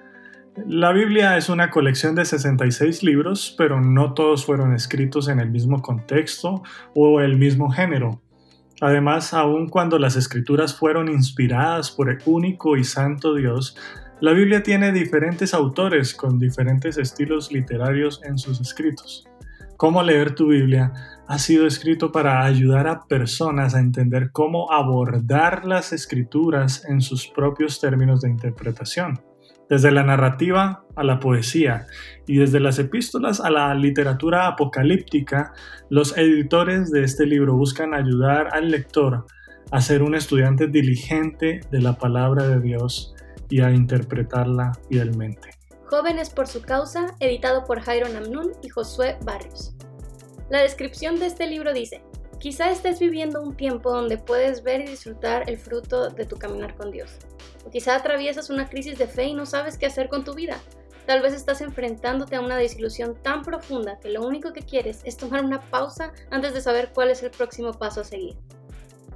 La 0.68 0.92
Biblia 0.92 1.36
es 1.36 1.50
una 1.50 1.72
colección 1.72 2.14
de 2.14 2.26
66 2.26 3.02
libros, 3.02 3.56
pero 3.58 3.82
no 3.82 4.14
todos 4.14 4.46
fueron 4.46 4.72
escritos 4.76 5.28
en 5.28 5.40
el 5.40 5.50
mismo 5.50 5.82
contexto 5.82 6.62
o 6.94 7.22
el 7.22 7.40
mismo 7.40 7.72
género. 7.72 8.22
Además, 8.82 9.34
aun 9.34 9.68
cuando 9.68 9.98
las 9.98 10.16
escrituras 10.16 10.76
fueron 10.76 11.10
inspiradas 11.10 11.90
por 11.90 12.12
el 12.12 12.20
único 12.28 12.78
y 12.78 12.84
santo 12.84 13.34
Dios, 13.34 13.76
la 14.22 14.34
Biblia 14.34 14.62
tiene 14.62 14.92
diferentes 14.92 15.56
autores 15.56 16.14
con 16.14 16.38
diferentes 16.38 17.00
estilos 17.00 17.52
literarios 17.52 18.22
en 18.26 18.38
sus 18.38 18.62
escritos. 18.62 19.29
Cómo 19.80 20.04
leer 20.04 20.36
tu 20.36 20.48
Biblia 20.48 20.92
ha 21.26 21.40
sido 21.40 21.66
escrito 21.66 22.12
para 22.12 22.44
ayudar 22.44 22.86
a 22.90 23.08
personas 23.08 23.74
a 23.74 23.80
entender 23.80 24.30
cómo 24.34 24.74
abordar 24.74 25.64
las 25.66 25.94
escrituras 25.94 26.84
en 26.90 27.00
sus 27.00 27.28
propios 27.28 27.80
términos 27.80 28.20
de 28.20 28.30
interpretación, 28.30 29.22
desde 29.70 29.92
la 29.92 30.04
narrativa 30.04 30.84
a 30.98 31.04
la 31.06 31.22
poesía 31.22 31.88
y 32.28 32.40
desde 32.40 32.60
las 32.60 32.78
epístolas 32.78 33.40
a 33.40 33.50
la 33.52 33.74
literatura 33.74 34.48
apocalíptica, 34.48 35.54
los 35.90 36.18
editores 36.18 36.92
de 36.92 37.06
este 37.06 37.26
libro 37.26 37.56
buscan 37.56 37.94
ayudar 37.94 38.50
al 38.52 38.72
lector 38.72 39.28
a 39.72 39.80
ser 39.80 40.04
un 40.04 40.14
estudiante 40.14 40.68
diligente 40.68 41.62
de 41.72 41.82
la 41.82 41.98
palabra 41.98 42.50
de 42.50 42.60
Dios 42.60 43.16
y 43.50 43.62
a 43.62 43.72
interpretarla 43.72 44.74
fielmente. 44.90 45.59
Jóvenes 45.90 46.30
por 46.30 46.48
su 46.48 46.62
causa, 46.62 47.16
editado 47.20 47.66
por 47.66 47.82
Jairo 47.82 48.08
Namnun 48.10 48.52
y 48.62 48.70
Josué 48.70 49.18
Barrios. 49.24 49.74
La 50.52 50.62
descripción 50.62 51.18
de 51.18 51.26
este 51.26 51.48
libro 51.48 51.74
dice, 51.74 52.04
quizá 52.38 52.70
estés 52.70 53.00
viviendo 53.00 53.42
un 53.42 53.58
tiempo 53.58 53.92
donde 53.92 54.20
puedes 54.20 54.62
ver 54.62 54.82
y 54.82 54.86
disfrutar 54.86 55.50
el 55.50 55.58
fruto 55.58 56.12
de 56.12 56.28
tu 56.28 56.38
caminar 56.38 56.76
con 56.76 56.92
Dios. 56.92 57.18
O 57.66 57.72
quizá 57.72 57.96
atraviesas 57.96 58.52
una 58.52 58.70
crisis 58.70 59.00
de 59.00 59.08
fe 59.08 59.24
y 59.24 59.34
no 59.34 59.48
sabes 59.48 59.80
qué 59.80 59.88
hacer 59.88 60.10
con 60.10 60.24
tu 60.24 60.36
vida. 60.36 60.60
Tal 61.08 61.24
vez 61.24 61.34
estás 61.34 61.60
enfrentándote 61.60 62.36
a 62.36 62.42
una 62.42 62.58
desilusión 62.58 63.16
tan 63.24 63.42
profunda 63.42 64.00
que 64.00 64.10
lo 64.10 64.22
único 64.22 64.54
que 64.54 64.62
quieres 64.62 65.02
es 65.06 65.18
tomar 65.18 65.44
una 65.44 65.72
pausa 65.72 66.14
antes 66.30 66.54
de 66.54 66.62
saber 66.62 66.92
cuál 66.94 67.10
es 67.10 67.24
el 67.24 67.32
próximo 67.32 67.74
paso 67.74 68.02
a 68.02 68.04
seguir. 68.04 68.36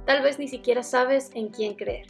Tal 0.06 0.24
vez 0.24 0.40
ni 0.40 0.48
siquiera 0.48 0.82
sabes 0.82 1.30
en 1.34 1.50
quién 1.50 1.74
creer. 1.74 2.08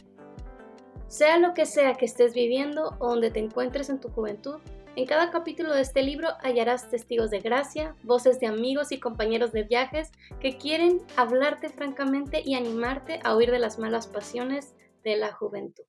Sea 1.07 1.37
lo 1.37 1.53
que 1.53 1.65
sea 1.65 1.93
que 1.93 2.05
estés 2.05 2.33
viviendo 2.33 2.95
o 2.99 3.09
donde 3.09 3.29
te 3.29 3.39
encuentres 3.39 3.89
en 3.89 3.99
tu 3.99 4.09
juventud, 4.09 4.55
en 4.95 5.05
cada 5.05 5.29
capítulo 5.29 5.73
de 5.73 5.81
este 5.81 6.01
libro 6.01 6.29
hallarás 6.41 6.89
testigos 6.89 7.29
de 7.29 7.39
gracia, 7.39 7.93
voces 8.03 8.39
de 8.39 8.47
amigos 8.47 8.91
y 8.91 8.99
compañeros 8.99 9.51
de 9.51 9.63
viajes 9.63 10.11
que 10.39 10.57
quieren 10.57 11.01
hablarte 11.15 11.69
francamente 11.69 12.41
y 12.43 12.55
animarte 12.55 13.19
a 13.23 13.35
huir 13.35 13.51
de 13.51 13.59
las 13.59 13.77
malas 13.77 14.07
pasiones 14.07 14.73
de 15.03 15.17
la 15.17 15.31
juventud. 15.31 15.83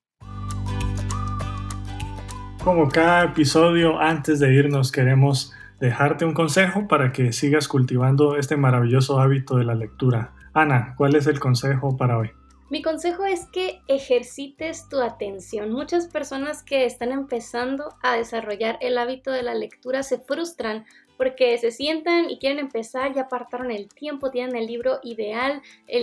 Como 2.63 2.89
cada 2.89 3.23
episodio, 3.23 3.99
antes 3.99 4.39
de 4.39 4.53
irnos 4.53 4.91
queremos 4.91 5.51
dejarte 5.79 6.25
un 6.25 6.33
consejo 6.33 6.87
para 6.87 7.11
que 7.11 7.33
sigas 7.33 7.67
cultivando 7.67 8.37
este 8.37 8.55
maravilloso 8.55 9.19
hábito 9.19 9.57
de 9.57 9.65
la 9.65 9.73
lectura. 9.73 10.33
Ana, 10.53 10.93
¿cuál 10.95 11.15
es 11.15 11.27
el 11.27 11.39
consejo 11.39 11.97
para 11.97 12.17
hoy? 12.17 12.31
Mi 12.69 12.81
consejo 12.81 13.23
es 13.23 13.45
que 13.45 13.81
ejercites 13.87 14.89
tu 14.89 14.99
atención. 14.99 15.71
Muchas 15.71 16.07
personas 16.07 16.63
que 16.63 16.85
están 16.85 17.13
empezando 17.13 17.95
a 18.03 18.17
desarrollar 18.17 18.77
el 18.81 18.97
hábito 18.97 19.31
de 19.31 19.41
la 19.41 19.55
lectura 19.55 20.03
se 20.03 20.19
frustran 20.19 20.85
porque 21.17 21.57
se 21.57 21.71
sientan 21.71 22.29
y 22.29 22.37
quieren 22.37 22.59
empezar, 22.59 23.13
ya 23.13 23.23
apartaron 23.23 23.71
el 23.71 23.89
tiempo, 23.89 24.31
tienen 24.31 24.55
el 24.55 24.67
libro 24.67 24.99
ideal, 25.03 25.61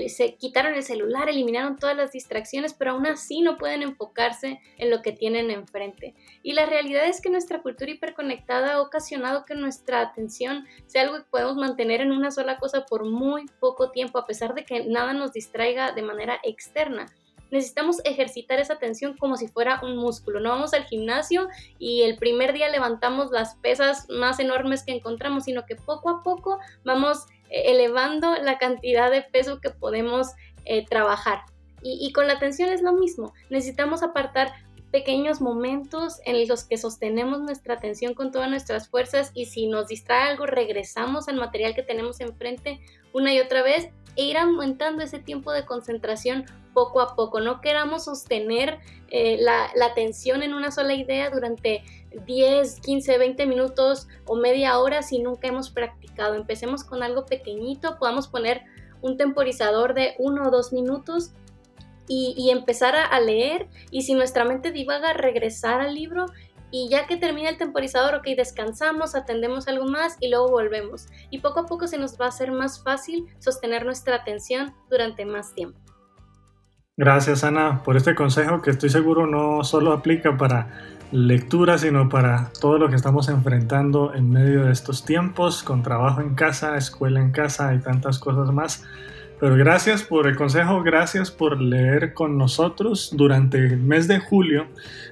se 0.08 0.34
quitaron 0.34 0.74
el 0.74 0.82
celular, 0.82 1.28
eliminaron 1.28 1.78
todas 1.78 1.96
las 1.96 2.12
distracciones, 2.12 2.74
pero 2.74 2.92
aún 2.92 3.06
así 3.06 3.40
no 3.40 3.56
pueden 3.56 3.82
enfocarse 3.82 4.60
en 4.76 4.90
lo 4.90 5.02
que 5.02 5.12
tienen 5.12 5.50
enfrente. 5.50 6.14
Y 6.42 6.52
la 6.52 6.66
realidad 6.66 7.06
es 7.06 7.20
que 7.20 7.30
nuestra 7.30 7.62
cultura 7.62 7.90
hiperconectada 7.90 8.74
ha 8.74 8.80
ocasionado 8.80 9.44
que 9.44 9.54
nuestra 9.54 10.00
atención 10.00 10.66
sea 10.86 11.02
algo 11.02 11.18
que 11.18 11.30
podemos 11.30 11.56
mantener 11.56 12.00
en 12.00 12.12
una 12.12 12.30
sola 12.30 12.58
cosa 12.58 12.84
por 12.86 13.04
muy 13.04 13.46
poco 13.60 13.90
tiempo, 13.90 14.18
a 14.18 14.26
pesar 14.26 14.54
de 14.54 14.64
que 14.64 14.84
nada 14.84 15.12
nos 15.12 15.32
distraiga 15.32 15.92
de 15.92 16.02
manera 16.02 16.40
externa 16.42 17.06
necesitamos 17.54 18.00
ejercitar 18.04 18.58
esa 18.58 18.80
tensión 18.80 19.16
como 19.16 19.36
si 19.36 19.46
fuera 19.46 19.80
un 19.84 19.96
músculo. 19.96 20.40
No 20.40 20.48
vamos 20.48 20.74
al 20.74 20.86
gimnasio 20.86 21.46
y 21.78 22.02
el 22.02 22.16
primer 22.16 22.52
día 22.52 22.68
levantamos 22.68 23.30
las 23.30 23.54
pesas 23.54 24.08
más 24.10 24.40
enormes 24.40 24.82
que 24.82 24.90
encontramos, 24.90 25.44
sino 25.44 25.64
que 25.64 25.76
poco 25.76 26.10
a 26.10 26.24
poco 26.24 26.58
vamos 26.84 27.26
eh, 27.50 27.62
elevando 27.66 28.34
la 28.42 28.58
cantidad 28.58 29.08
de 29.08 29.22
peso 29.22 29.60
que 29.60 29.70
podemos 29.70 30.32
eh, 30.64 30.84
trabajar. 30.84 31.42
Y, 31.86 32.12
con 32.12 32.26
la 32.26 32.38
tensión 32.38 32.70
es 32.70 32.80
lo 32.80 32.94
mismo. 32.94 33.34
Necesitamos 33.50 34.02
apartar 34.02 34.54
pequeños 34.90 35.42
momentos 35.42 36.18
en 36.24 36.48
los 36.48 36.64
que 36.64 36.78
sostenemos 36.78 37.40
nuestra 37.40 37.74
atención 37.74 38.14
con 38.14 38.32
todas 38.32 38.48
nuestras 38.48 38.88
fuerzas 38.88 39.30
y 39.34 39.46
si 39.46 39.66
nos 39.66 39.88
distrae 39.88 40.30
algo 40.30 40.46
regresamos 40.46 41.28
al 41.28 41.36
material 41.36 41.74
que 41.74 41.82
tenemos 41.82 42.20
enfrente 42.20 42.80
una 43.12 43.34
y 43.34 43.40
otra 43.40 43.62
vez 43.62 43.90
e 44.16 44.24
ir 44.24 44.38
aumentando 44.38 45.02
ese 45.02 45.18
tiempo 45.18 45.52
de 45.52 45.66
concentración 45.66 46.46
poco 46.74 47.00
a 47.00 47.14
poco. 47.14 47.40
No 47.40 47.60
queramos 47.60 48.04
sostener 48.04 48.80
eh, 49.08 49.38
la, 49.40 49.70
atención 49.86 50.42
en 50.42 50.52
una 50.52 50.70
sola 50.70 50.94
idea 50.94 51.30
durante 51.30 51.82
10, 52.26 52.80
15, 52.80 53.18
20 53.18 53.46
minutos 53.46 54.08
o 54.26 54.36
media 54.36 54.78
hora 54.78 55.02
si 55.02 55.20
nunca 55.20 55.48
hemos 55.48 55.70
practicado. 55.70 56.34
Empecemos 56.34 56.84
con 56.84 57.02
algo 57.02 57.24
pequeñito, 57.24 57.98
podamos 57.98 58.28
poner 58.28 58.62
un 59.00 59.16
temporizador 59.16 59.94
de 59.94 60.14
uno 60.18 60.48
o 60.48 60.50
dos 60.50 60.72
minutos 60.72 61.32
y, 62.06 62.50
empezar 62.50 62.96
a, 62.96 63.06
a, 63.06 63.20
leer 63.20 63.66
y 63.90 64.02
si 64.02 64.12
nuestra 64.12 64.44
mente 64.44 64.72
divaga, 64.72 65.14
regresar 65.14 65.80
al 65.80 65.94
libro 65.94 66.26
y 66.76 66.88
ya 66.88 67.06
que 67.06 67.16
termina 67.16 67.50
el 67.50 67.56
temporizador, 67.56 68.16
ok, 68.16 68.26
descansamos, 68.36 69.14
atendemos 69.14 69.68
algo 69.68 69.84
más 69.84 70.16
y 70.18 70.28
luego 70.28 70.48
volvemos. 70.48 71.06
Y 71.30 71.38
poco 71.38 71.60
a 71.60 71.66
poco 71.66 71.86
se 71.86 71.98
nos 71.98 72.20
va 72.20 72.24
a 72.24 72.30
hacer 72.30 72.50
más 72.50 72.82
fácil 72.82 73.28
sostener 73.38 73.84
nuestra 73.84 74.16
atención 74.16 74.74
durante 74.90 75.24
más 75.24 75.54
tiempo. 75.54 75.78
Gracias 76.96 77.42
Ana 77.42 77.82
por 77.82 77.96
este 77.96 78.14
consejo 78.14 78.62
que 78.62 78.70
estoy 78.70 78.88
seguro 78.88 79.26
no 79.26 79.64
solo 79.64 79.92
aplica 79.92 80.36
para 80.36 80.68
lectura, 81.10 81.76
sino 81.76 82.08
para 82.08 82.52
todo 82.60 82.78
lo 82.78 82.88
que 82.88 82.94
estamos 82.94 83.28
enfrentando 83.28 84.14
en 84.14 84.30
medio 84.30 84.66
de 84.66 84.70
estos 84.70 85.04
tiempos, 85.04 85.64
con 85.64 85.82
trabajo 85.82 86.20
en 86.20 86.36
casa, 86.36 86.76
escuela 86.76 87.20
en 87.20 87.32
casa 87.32 87.74
y 87.74 87.80
tantas 87.80 88.20
cosas 88.20 88.52
más. 88.52 88.84
Pero 89.40 89.56
gracias 89.56 90.04
por 90.04 90.28
el 90.28 90.36
consejo, 90.36 90.84
gracias 90.84 91.32
por 91.32 91.60
leer 91.60 92.14
con 92.14 92.38
nosotros. 92.38 93.10
Durante 93.12 93.58
el 93.58 93.78
mes 93.78 94.06
de 94.06 94.20
julio 94.20 94.68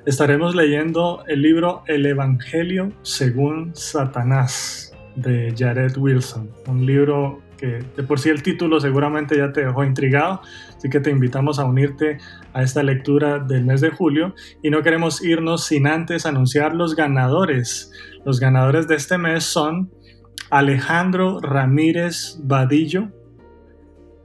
estaremos 0.06 0.54
leyendo 0.54 1.24
el 1.26 1.42
libro 1.42 1.82
El 1.88 2.06
Evangelio 2.06 2.92
según 3.02 3.74
Satanás 3.74 4.94
de 5.16 5.52
Jared 5.58 5.96
Wilson, 5.96 6.48
un 6.68 6.86
libro 6.86 7.42
que 7.62 7.82
de 7.96 8.02
por 8.02 8.18
sí 8.18 8.28
el 8.28 8.42
título 8.42 8.80
seguramente 8.80 9.36
ya 9.36 9.52
te 9.52 9.64
dejó 9.64 9.84
intrigado, 9.84 10.40
así 10.76 10.90
que 10.90 10.98
te 10.98 11.10
invitamos 11.10 11.60
a 11.60 11.64
unirte 11.64 12.18
a 12.52 12.64
esta 12.64 12.82
lectura 12.82 13.38
del 13.38 13.64
mes 13.64 13.80
de 13.80 13.90
julio 13.90 14.34
y 14.64 14.70
no 14.70 14.82
queremos 14.82 15.24
irnos 15.24 15.64
sin 15.64 15.86
antes 15.86 16.26
anunciar 16.26 16.74
los 16.74 16.96
ganadores. 16.96 17.92
Los 18.24 18.40
ganadores 18.40 18.88
de 18.88 18.96
este 18.96 19.16
mes 19.16 19.44
son 19.44 19.92
Alejandro 20.50 21.38
Ramírez 21.40 22.40
Vadillo, 22.42 23.10